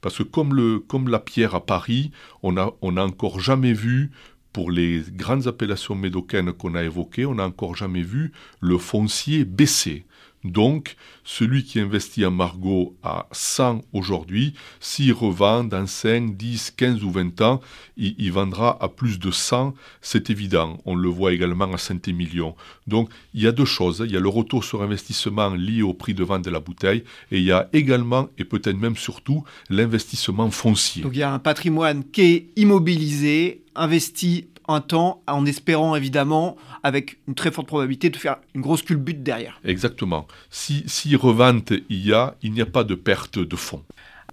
Parce 0.00 0.18
que 0.18 0.22
comme, 0.22 1.08
la 1.08 1.18
pierre 1.18 1.54
à 1.54 1.64
Paris, 1.64 2.10
on 2.42 2.52
n'a 2.52 2.62
a 2.62 3.04
encore 3.04 3.40
jamais 3.40 3.72
vu 3.72 4.10
pour 4.52 4.70
les 4.70 5.02
grandes 5.10 5.46
appellations 5.46 5.94
médocaines 5.94 6.52
qu'on 6.52 6.74
a 6.74 6.82
évoquées, 6.82 7.26
on 7.26 7.36
n'a 7.36 7.46
encore 7.46 7.76
jamais 7.76 8.02
vu 8.02 8.32
le 8.60 8.78
foncier 8.78 9.44
baisser. 9.44 10.04
Donc, 10.44 10.96
celui 11.22 11.64
qui 11.64 11.80
investit 11.80 12.24
en 12.24 12.30
Margot 12.30 12.96
à 13.02 13.26
100 13.32 13.82
aujourd'hui, 13.92 14.54
s'il 14.80 15.12
revend 15.12 15.64
dans 15.64 15.86
5, 15.86 16.34
10, 16.36 16.72
15 16.76 17.04
ou 17.04 17.10
20 17.10 17.40
ans, 17.42 17.60
il, 17.98 18.32
vendra 18.32 18.82
à 18.82 18.88
plus 18.88 19.18
de 19.18 19.30
100, 19.30 19.74
c'est 20.00 20.30
évident. 20.30 20.78
On 20.86 20.94
le 20.94 21.08
voit 21.08 21.34
également 21.34 21.70
à 21.72 21.78
Saint-Émilion. 21.78 22.56
Donc, 22.86 23.10
il 23.34 23.42
y 23.42 23.46
a 23.46 23.52
deux 23.52 23.66
choses. 23.66 24.02
Il 24.06 24.12
y 24.12 24.16
a 24.16 24.20
le 24.20 24.28
retour 24.28 24.64
sur 24.64 24.82
investissement 24.82 25.50
lié 25.50 25.82
au 25.82 25.92
prix 25.92 26.14
de 26.14 26.24
vente 26.24 26.44
de 26.44 26.50
la 26.50 26.60
bouteille 26.60 27.04
et 27.30 27.38
il 27.38 27.44
y 27.44 27.52
a 27.52 27.68
également, 27.74 28.30
et 28.38 28.44
peut-être 28.44 28.78
même 28.78 28.96
surtout, 28.96 29.44
l'investissement 29.68 30.50
foncier. 30.50 31.02
Donc, 31.02 31.12
il 31.14 31.18
y 31.18 31.22
a 31.22 31.32
un 31.32 31.38
patrimoine 31.38 32.02
qui 32.04 32.22
est 32.22 32.46
immobilisé, 32.56 33.62
investi 33.74 34.46
un 34.70 34.80
temps 34.80 35.22
en 35.26 35.44
espérant 35.46 35.96
évidemment, 35.96 36.56
avec 36.82 37.18
une 37.28 37.34
très 37.34 37.50
forte 37.50 37.66
probabilité, 37.66 38.10
de 38.10 38.16
faire 38.16 38.36
une 38.54 38.60
grosse 38.60 38.82
culbute 38.82 39.22
derrière. 39.22 39.60
Exactement. 39.64 40.26
Si, 40.50 40.84
si 40.86 41.14
revente 41.16 41.72
il 41.88 42.06
y 42.06 42.12
a, 42.12 42.36
il 42.42 42.52
n'y 42.52 42.60
a 42.60 42.66
pas 42.66 42.84
de 42.84 42.94
perte 42.94 43.38
de 43.38 43.56
fonds. 43.56 43.82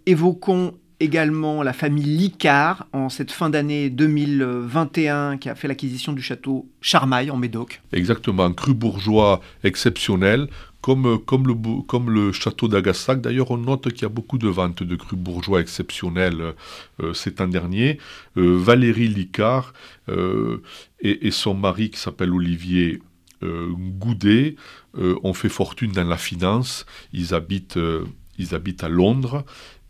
Évoquons 0.06 0.74
également 1.00 1.64
la 1.64 1.74
famille 1.74 2.04
Licard 2.04 2.88
en 2.92 3.10
cette 3.10 3.32
fin 3.32 3.50
d'année 3.50 3.90
2021 3.90 5.38
qui 5.38 5.50
a 5.50 5.56
fait 5.56 5.68
l'acquisition 5.68 6.14
du 6.14 6.22
château 6.22 6.68
Charmaille 6.82 7.30
en 7.30 7.38
Médoc. 7.38 7.82
Exactement, 7.94 8.52
cru 8.52 8.74
bourgeois 8.74 9.42
exceptionnel, 9.64 10.48
comme, 10.82 11.20
comme, 11.20 12.10
le, 12.10 12.32
château 12.32 12.68
d'Agassac. 12.68 13.22
D'ailleurs, 13.22 13.52
on 13.52 13.58
note 13.58 13.92
qu'il 13.92 14.04
y 14.04 14.06
a 14.06 14.10
beaucoup 14.10 14.38
de 14.38 14.48
ventes 14.48 14.84
de 14.84 14.96
crus 14.96 15.20
bourgeois 15.20 15.60
exceptionnels 15.62 16.54
euh, 17.02 17.14
ces 17.14 17.36
temps 17.36 17.48
derniers. 17.48 18.00
Euh, 18.38 18.58
Valérie 18.58 19.08
Licard 19.08 19.74
euh, 20.10 20.62
et, 21.00 21.32
son 21.32 21.54
mari 21.54 21.90
qui 21.90 22.00
s'appelle 22.00 22.32
Olivier 22.32 23.02
Goudet 23.44 24.56
ont 24.96 25.34
fait 25.36 25.50
fortune 25.50 25.92
dans 25.92 26.08
la 26.08 26.18
finance. 26.18 26.88
Ils 27.14 27.36
habitent 27.36 27.78
à 27.78 28.90
Londres 28.90 29.46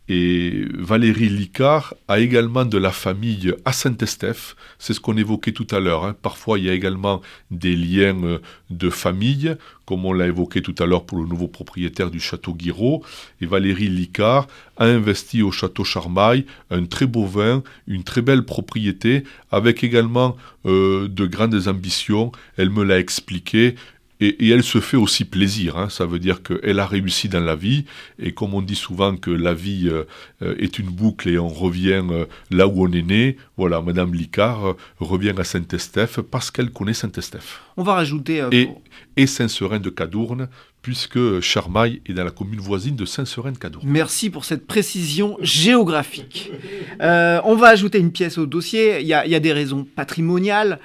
et 0.10 0.66
Valérie 0.74 1.28
Licard 1.28 1.94
a 2.08 2.20
également 2.20 2.64
de 2.64 2.78
la 2.78 2.92
famille 2.92 3.54
à 3.66 3.74
Saint-Estèphe, 3.74 4.56
c'est 4.80 4.94
ce 4.94 5.02
qu'on 5.02 5.18
évoquait 5.18 5.52
tout 5.52 5.68
à 5.72 5.80
l'heure. 5.80 6.06
Hein. 6.06 6.16
Parfois, 6.22 6.60
il 6.60 6.66
y 6.66 6.70
a 6.70 6.74
également 6.74 7.22
des 7.52 7.76
liens 7.76 8.24
euh, 8.24 8.40
de 8.70 8.90
famille, 8.90 9.56
comme 9.86 10.06
on 10.06 10.14
l'a 10.14 10.28
évoqué 10.28 10.62
tout 10.62 10.76
à 10.80 10.86
l'heure 10.86 11.06
pour 11.06 11.18
le 11.18 11.26
nouveau 11.26 11.48
propriétaire 11.48 12.10
du 12.10 12.22
château 12.22 12.54
Guiraud. 12.54 13.04
Et 13.42 13.46
Valérie 13.46 13.90
Licard 13.90 14.48
a 14.78 14.86
investi 14.86 15.42
au 15.42 15.52
château 15.52 15.84
Charmaille 15.84 16.46
un 16.72 16.86
très 16.86 17.06
beau 17.06 17.26
vin, 17.26 17.64
une 17.88 18.04
très 18.04 18.22
belle 18.22 18.44
propriété, 18.44 19.24
avec 19.52 19.84
également 19.84 20.38
euh, 20.66 21.08
de 21.10 21.26
grandes 21.26 21.68
ambitions. 21.68 22.32
Elle 22.56 22.70
me 22.70 22.84
l'a 22.84 23.00
expliqué. 23.00 23.76
Et, 24.20 24.50
elle 24.50 24.64
se 24.64 24.80
fait 24.80 24.98
aussi 24.98 25.26
plaisir. 25.26 25.78
Hein. 25.78 25.90
Ça 25.90 26.06
veut 26.06 26.20
dire 26.20 26.42
qu'elle 26.42 26.80
a 26.80 26.88
réussi 26.88 27.30
dans 27.30 27.40
la 27.40 27.56
vie. 27.56 27.86
Et 28.20 28.32
comme 28.34 28.54
on 28.54 28.62
dit 28.62 28.76
souvent 28.76 29.16
que 29.16 29.30
la 29.30 29.54
vie 29.54 29.88
euh, 29.90 30.04
euh, 30.42 30.56
est 30.58 30.80
une 30.80 30.90
boucle 30.90 31.30
et 31.30 31.38
on 31.38 31.48
revient 31.48 32.04
euh, 32.10 32.26
là 32.50 32.68
où 32.68 32.88
on 32.88 32.92
est 32.92 33.04
né, 33.04 33.38
voilà, 33.58 33.82
Madame 33.82 34.14
Licard 34.14 34.76
revient 35.00 35.34
à 35.38 35.44
Saint-Estèphe 35.44 36.20
parce 36.22 36.50
qu'elle 36.52 36.72
connaît 36.72 36.94
Saint-Estèphe. 36.94 37.62
On 37.76 37.84
va 37.84 37.94
rajouter. 37.94 38.44
et, 38.52 38.70
et 39.16 39.28
Saint-Seurin 39.28 39.80
de 39.80 39.90
Cadourne, 39.90 40.48
puisque 40.82 41.40
Charmaille 41.42 42.02
est 42.08 42.14
dans 42.14 42.24
la 42.24 42.32
commune 42.32 42.60
voisine 42.60 42.96
de 42.96 43.06
Saint-Seurin 43.06 43.52
de 43.52 43.58
Cadourne. 43.58 43.88
Merci 43.88 44.30
pour 44.30 44.46
cette 44.46 44.66
précision 44.66 45.38
géographique. 45.42 46.52
on 47.00 47.56
va 47.56 47.68
ajouter 47.68 48.00
une 48.00 48.12
pièce 48.12 48.38
au 48.38 48.48
dossier. 48.48 49.00
Il 49.02 49.08
y 49.08 49.14
a, 49.14 49.26
il 49.26 49.32
y 49.32 49.36
a 49.36 49.40
des 49.40 49.54
raisons 49.54 49.86
patrimoniales. 49.96 50.80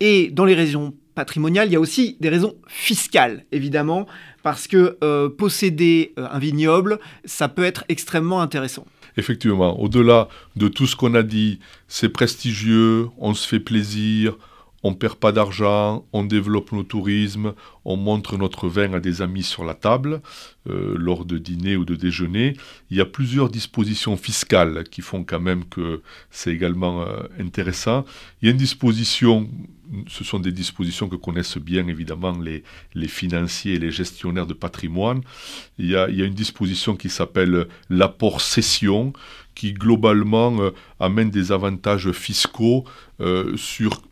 et 0.00 0.30
dans 0.32 0.44
les 0.44 0.54
raisons 0.54 0.94
patrimonial, 1.14 1.68
il 1.68 1.72
y 1.72 1.76
a 1.76 1.80
aussi 1.80 2.16
des 2.20 2.28
raisons 2.28 2.54
fiscales, 2.66 3.44
évidemment, 3.52 4.06
parce 4.42 4.66
que 4.66 4.98
euh, 5.02 5.28
posséder 5.28 6.12
euh, 6.18 6.26
un 6.30 6.38
vignoble, 6.38 6.98
ça 7.24 7.48
peut 7.48 7.64
être 7.64 7.84
extrêmement 7.88 8.40
intéressant. 8.40 8.86
Effectivement, 9.16 9.78
au-delà 9.80 10.28
de 10.56 10.68
tout 10.68 10.86
ce 10.86 10.96
qu'on 10.96 11.14
a 11.14 11.22
dit, 11.22 11.60
c'est 11.86 12.08
prestigieux, 12.08 13.08
on 13.18 13.34
se 13.34 13.46
fait 13.46 13.60
plaisir, 13.60 14.36
on 14.82 14.94
perd 14.94 15.16
pas 15.16 15.32
d'argent, 15.32 16.06
on 16.12 16.24
développe 16.24 16.72
nos 16.72 16.82
tourismes, 16.82 17.54
on 17.84 17.96
montre 17.96 18.36
notre 18.36 18.68
vin 18.68 18.92
à 18.94 19.00
des 19.00 19.22
amis 19.22 19.44
sur 19.44 19.64
la 19.64 19.74
table, 19.74 20.20
euh, 20.68 20.94
lors 20.96 21.24
de 21.24 21.38
dîner 21.38 21.76
ou 21.76 21.84
de 21.84 21.94
déjeuner. 21.94 22.56
Il 22.90 22.96
y 22.96 23.00
a 23.00 23.04
plusieurs 23.04 23.48
dispositions 23.48 24.16
fiscales 24.16 24.84
qui 24.90 25.00
font 25.00 25.22
quand 25.24 25.40
même 25.40 25.64
que 25.64 26.02
c'est 26.30 26.52
également 26.52 27.02
euh, 27.02 27.22
intéressant. 27.38 28.04
Il 28.40 28.46
y 28.46 28.48
a 28.48 28.52
une 28.52 28.58
disposition, 28.58 29.48
ce 30.08 30.24
sont 30.24 30.40
des 30.40 30.52
dispositions 30.52 31.08
que 31.08 31.16
connaissent 31.16 31.58
bien 31.58 31.86
évidemment 31.86 32.36
les, 32.38 32.64
financiers 33.08 33.74
et 33.74 33.78
les 33.78 33.92
gestionnaires 33.92 34.46
de 34.46 34.54
patrimoine. 34.54 35.20
Il 35.78 35.90
y 35.90 35.96
a, 35.96 36.08
il 36.08 36.18
y 36.18 36.22
a 36.22 36.26
une 36.26 36.34
disposition 36.34 36.96
qui 36.96 37.08
s'appelle 37.08 37.68
l'apport 37.88 38.40
cession, 38.40 39.12
qui 39.54 39.74
globalement 39.74 40.60
euh, 40.60 40.70
amène 40.98 41.30
des 41.30 41.52
avantages 41.52 42.10
fiscaux 42.10 42.84
sur 43.56 44.02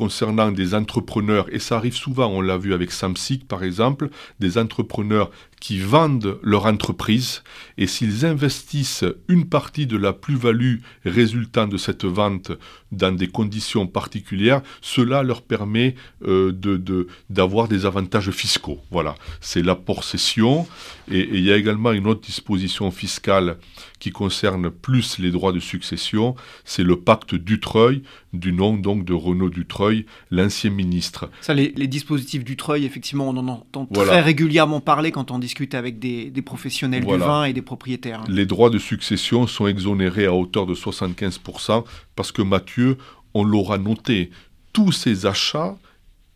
concernant 0.00 0.50
des 0.50 0.74
entrepreneurs, 0.74 1.44
et 1.52 1.58
ça 1.58 1.76
arrive 1.76 1.94
souvent, 1.94 2.28
on 2.28 2.40
l'a 2.40 2.56
vu 2.56 2.72
avec 2.72 2.90
Samsic 2.90 3.46
par 3.46 3.62
exemple, 3.62 4.08
des 4.38 4.56
entrepreneurs 4.56 5.30
qui 5.60 5.78
vendent 5.78 6.38
leur 6.42 6.64
entreprise 6.64 7.42
et 7.76 7.86
s'ils 7.86 8.24
investissent 8.24 9.04
une 9.28 9.46
partie 9.46 9.86
de 9.86 9.98
la 9.98 10.14
plus-value 10.14 10.76
résultant 11.04 11.66
de 11.66 11.76
cette 11.76 12.06
vente 12.06 12.52
dans 12.92 13.12
des 13.12 13.28
conditions 13.28 13.86
particulières, 13.86 14.62
cela 14.80 15.22
leur 15.22 15.42
permet 15.42 15.94
euh, 16.26 16.50
de, 16.50 17.06
d'avoir 17.28 17.68
des 17.68 17.84
avantages 17.84 18.30
fiscaux. 18.30 18.80
Voilà, 18.90 19.14
c'est 19.40 19.62
l'apport 19.62 20.02
cession 20.02 20.66
et, 21.10 21.28
il 21.32 21.44
y 21.44 21.52
a 21.52 21.56
également 21.56 21.92
une 21.92 22.06
autre 22.06 22.22
disposition 22.22 22.90
fiscale 22.90 23.58
qui 23.98 24.10
concerne 24.10 24.70
plus 24.70 25.18
les 25.18 25.30
droits 25.30 25.52
de 25.52 25.60
succession, 25.60 26.34
c'est 26.64 26.82
le 26.82 26.96
pacte 26.96 27.34
Dutreuil, 27.34 28.02
du 28.32 28.52
nom 28.52 28.76
donc 28.76 29.04
de 29.04 29.12
Renaud 29.12 29.50
Dutreuil, 29.50 30.06
l'ancien 30.30 30.70
ministre. 30.70 31.30
Ça, 31.42 31.52
les, 31.52 31.68
dispositifs 31.86 32.44
Dutreuil, 32.44 32.86
effectivement, 32.86 33.28
on 33.28 33.36
en 33.36 33.48
entend 33.48 33.86
très 33.86 34.20
régulièrement 34.20 34.80
parler 34.80 35.12
quand 35.12 35.30
on 35.30 35.38
dit 35.38 35.49
discute 35.50 35.74
avec 35.74 35.98
des, 35.98 36.30
professionnels 36.42 37.04
du 37.04 37.16
vin 37.16 37.44
et 37.44 37.52
des 37.52 37.62
propriétaires. 37.62 38.22
Les 38.28 38.46
droits 38.46 38.70
de 38.70 38.78
succession 38.78 39.48
sont 39.48 39.66
exonérés 39.66 40.26
à 40.26 40.32
hauteur 40.32 40.64
de 40.64 40.76
75% 40.76 41.84
parce 42.14 42.30
que 42.30 42.42
Mathieu, 42.42 42.98
on 43.34 43.42
l'aura 43.42 43.78
noté, 43.78 44.30
tous 44.72 44.92
ces 44.92 45.26
achats 45.26 45.76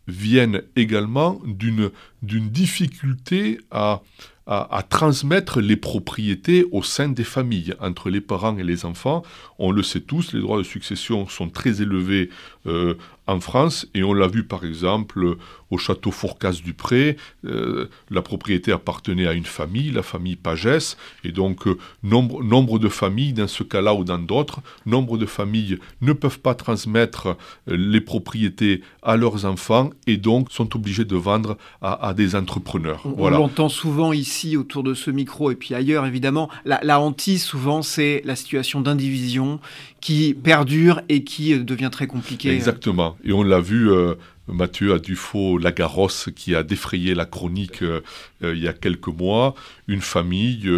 viennent 0.07 0.63
également 0.75 1.39
d'une 1.45 1.91
difficulté 2.23 3.59
à, 3.71 4.01
à, 4.47 4.83
transmettre 4.87 5.61
les 5.61 5.77
propriétés 5.77 6.65
au 6.71 6.83
sein 6.83 7.07
des 7.09 7.23
familles, 7.23 7.73
entre 7.79 8.09
les 8.09 8.21
parents 8.21 8.57
et 8.57 8.63
les 8.63 8.85
enfants. 8.85 9.23
On 9.57 9.71
le 9.71 9.81
sait 9.81 10.01
tous, 10.01 10.33
les 10.33 10.41
droits 10.41 10.57
de 10.57 10.63
succession 10.63 11.27
sont 11.27 11.49
très 11.49 11.81
élevés 11.81 12.29
euh, 12.67 12.95
en 13.27 13.39
France, 13.39 13.87
et 13.93 14.03
on 14.03 14.13
l'a 14.13 14.27
vu 14.27 14.43
par 14.43 14.65
exemple 14.65 15.37
au 15.71 15.77
château 15.77 16.11
Fourcasse-du-Pré, 16.11 17.17
euh, 17.45 17.89
la 18.09 18.21
propriété 18.21 18.71
appartenait 18.71 19.27
à 19.27 19.33
une 19.33 19.45
famille, 19.45 19.91
la 19.91 20.03
famille 20.03 20.35
Pagès, 20.35 20.95
et 21.23 21.31
donc 21.31 21.67
euh, 21.67 21.77
nombre, 22.03 22.43
nombre 22.43 22.79
de 22.79 22.87
familles, 22.87 23.33
dans 23.33 23.47
ce 23.47 23.63
cas-là 23.63 23.93
ou 23.93 24.03
dans 24.03 24.19
d'autres, 24.19 24.61
nombre 24.85 25.17
de 25.17 25.25
familles 25.25 25.79
ne 26.01 26.13
peuvent 26.13 26.39
pas 26.39 26.55
transmettre 26.55 27.35
les 27.67 28.01
propriétés 28.01 28.81
à 29.01 29.17
leurs 29.17 29.45
enfants, 29.45 29.89
et 30.07 30.17
donc 30.17 30.51
sont 30.51 30.75
obligés 30.75 31.05
de 31.05 31.15
vendre 31.15 31.57
à, 31.81 32.13
des 32.13 32.35
entrepreneurs. 32.35 33.01
On, 33.05 33.11
voilà. 33.11 33.37
on 33.37 33.41
l'entend 33.41 33.69
souvent 33.69 34.13
ici 34.13 34.57
autour 34.57 34.83
de 34.83 34.93
ce 34.93 35.11
micro 35.11 35.51
et 35.51 35.55
puis 35.55 35.73
ailleurs 35.73 36.05
évidemment, 36.05 36.49
la, 36.65 36.99
hantise 36.99 37.43
souvent 37.43 37.81
c'est 37.81 38.21
la 38.25 38.35
situation 38.35 38.81
d'indivision 38.81 39.59
qui 40.01 40.33
perdure 40.35 41.01
et 41.09 41.23
qui 41.23 41.53
euh, 41.53 41.63
devient 41.63 41.89
très 41.91 42.07
compliquée. 42.07 42.51
Exactement. 42.51 43.14
Et 43.23 43.33
on 43.33 43.43
l'a 43.43 43.59
vu, 43.59 43.89
euh, 43.89 44.15
Mathieu 44.47 44.93
a 44.93 44.99
Dufaux 44.99 45.57
Lagarosse 45.57 46.29
qui 46.35 46.55
a 46.55 46.63
défrayé 46.63 47.15
la 47.15 47.25
chronique 47.25 47.81
euh, 47.81 48.01
il 48.41 48.59
y 48.59 48.67
a 48.67 48.73
quelques 48.73 49.07
mois. 49.07 49.55
Une 49.87 50.01
famille, 50.01 50.69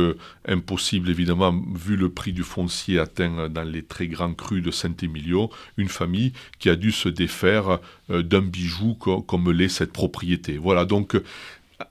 impossible 0.47 1.09
évidemment 1.09 1.53
vu 1.75 1.95
le 1.95 2.09
prix 2.09 2.33
du 2.33 2.43
foncier 2.43 2.99
atteint 2.99 3.49
dans 3.49 3.63
les 3.63 3.83
très 3.83 4.07
grands 4.07 4.33
crus 4.33 4.63
de 4.63 4.71
Saint-Émilion, 4.71 5.49
une 5.77 5.89
famille 5.89 6.33
qui 6.59 6.69
a 6.69 6.75
dû 6.75 6.91
se 6.91 7.09
défaire 7.09 7.79
d'un 8.09 8.41
bijou 8.41 8.95
comme 8.95 9.51
l'est 9.51 9.69
cette 9.69 9.91
propriété. 9.91 10.57
Voilà, 10.57 10.85
donc 10.85 11.17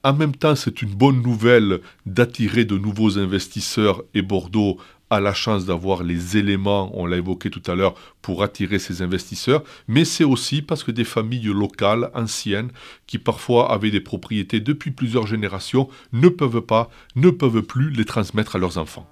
en 0.03 0.15
même 0.15 0.35
temps, 0.35 0.57
c'est 0.57 0.83
une 0.83 0.95
bonne 0.95 1.23
nouvelle 1.23 1.81
d'attirer 2.07 2.65
de 2.65 2.77
nouveaux 2.77 3.19
investisseurs 3.19 4.03
et 4.15 4.23
Bordeaux 4.23 4.79
a 5.11 5.21
la 5.21 5.35
chance 5.35 5.64
d'avoir 5.66 6.03
les 6.03 6.37
éléments, 6.37 6.90
on 6.95 7.07
l'a 7.07 7.16
évoqué 7.16 7.51
tout 7.51 7.62
à 7.66 7.75
l'heure, 7.75 7.95
pour 8.23 8.42
attirer 8.42 8.79
ces 8.79 9.03
investisseurs, 9.03 9.62
mais 9.88 10.05
c'est 10.05 10.25
aussi 10.25 10.62
parce 10.62 10.83
que 10.83 10.90
des 10.90 11.05
familles 11.05 11.53
locales, 11.53 12.11
anciennes, 12.14 12.71
qui 13.07 13.19
parfois 13.19 13.73
avaient 13.73 13.90
des 13.90 14.01
propriétés 14.01 14.61
depuis 14.61 14.90
plusieurs 14.90 15.27
générations, 15.27 15.88
ne 16.12 16.29
peuvent 16.29 16.61
pas, 16.61 16.90
ne 17.14 17.31
peuvent 17.31 17.62
plus 17.62 17.90
les 17.90 18.05
transmettre 18.05 18.57
à 18.57 18.59
leurs 18.59 18.79
enfants. 18.79 19.09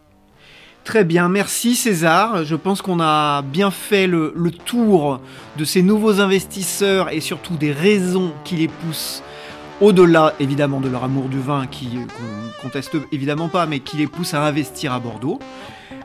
Très 0.84 1.04
bien, 1.04 1.30
merci 1.30 1.76
César. 1.76 2.44
Je 2.44 2.54
pense 2.54 2.82
qu'on 2.82 3.00
a 3.00 3.40
bien 3.40 3.70
fait 3.70 4.06
le, 4.06 4.34
tour 4.66 5.18
de 5.56 5.64
ces 5.64 5.82
nouveaux 5.82 6.20
investisseurs 6.20 7.10
et 7.10 7.20
surtout 7.20 7.56
des 7.56 7.72
raisons 7.72 8.34
qui 8.44 8.56
les 8.56 8.68
poussent 8.68 9.22
au-delà 9.80 10.34
évidemment 10.40 10.80
de 10.80 10.88
leur 10.88 11.04
amour 11.04 11.28
du 11.28 11.40
vin, 11.40 11.66
qui 11.66 11.88
qu'on 11.88 12.62
conteste 12.62 12.96
évidemment 13.12 13.48
pas, 13.48 13.66
mais 13.66 13.80
qui 13.80 13.96
les 13.96 14.06
pousse 14.06 14.34
à 14.34 14.42
investir 14.42 14.92
à 14.92 15.00
Bordeaux. 15.00 15.38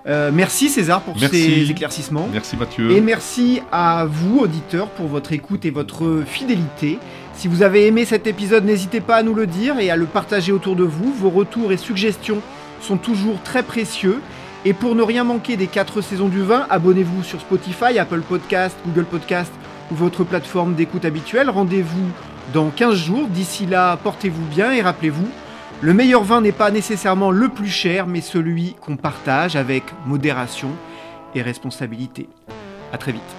Euh, 0.08 0.32
merci 0.34 0.70
César 0.70 1.02
pour 1.02 1.20
ces 1.20 1.70
éclaircissements. 1.70 2.28
Merci 2.32 2.58
Mathieu. 2.58 2.92
Et 2.92 3.02
merci 3.02 3.62
à 3.72 4.06
vous, 4.06 4.40
auditeurs, 4.40 4.88
pour 4.90 5.08
votre 5.08 5.34
écoute 5.34 5.66
et 5.66 5.72
votre 5.72 6.24
fidélité. 6.26 7.00
Si 7.34 7.48
vous 7.48 7.64
avez 7.64 7.88
aimé 7.88 8.06
cet 8.06 8.28
épisode, 8.28 8.66
n'hésitez 8.66 9.02
pas 9.02 9.18
à 9.18 9.24
nous 9.24 9.34
le 9.34 9.48
dire 9.48 9.80
et 9.80 9.90
à 9.90 9.96
le 9.96 10.06
partager 10.06 10.52
autour 10.52 10.76
de 10.76 10.84
vous. 10.84 11.14
Vos 11.14 11.30
retours 11.30 11.72
et 11.72 11.78
suggestions 11.78 12.42
sont 12.82 12.98
toujours 12.98 13.42
très 13.44 13.64
précieux. 13.64 14.20
Et 14.66 14.74
pour 14.74 14.94
ne 14.94 15.02
rien 15.02 15.24
manquer 15.24 15.56
des 15.56 15.68
4 15.68 16.02
saisons 16.02 16.28
du 16.28 16.42
vin, 16.42 16.66
abonnez-vous 16.70 17.24
sur 17.24 17.40
Spotify, 17.40 17.98
Apple 17.98 18.22
Podcast, 18.22 18.76
Google 18.86 19.06
Podcast 19.06 19.52
ou 19.90 19.96
votre 19.96 20.26
plateforme 20.26 20.76
d'écoute 20.76 21.06
habituelle. 21.06 21.50
Rendez-vous 21.50 22.10
dans 22.54 22.70
15 22.70 22.96
jours. 22.96 23.28
D'ici 23.28 23.66
là, 23.66 23.98
portez-vous 23.98 24.46
bien 24.46 24.72
et 24.72 24.82
rappelez-vous, 24.82 25.28
le 25.82 25.94
meilleur 25.94 26.24
vin 26.24 26.42
n'est 26.42 26.52
pas 26.52 26.72
nécessairement 26.72 27.32
le 27.32 27.50
plus 27.50 27.70
cher, 27.70 28.08
mais 28.08 28.22
celui 28.22 28.76
qu'on 28.82 28.98
partage 28.98 29.56
avec 29.56 29.84
modération 30.06 30.70
et 31.36 31.42
responsabilité. 31.42 32.28
A 32.92 32.98
très 32.98 33.12
vite. 33.12 33.39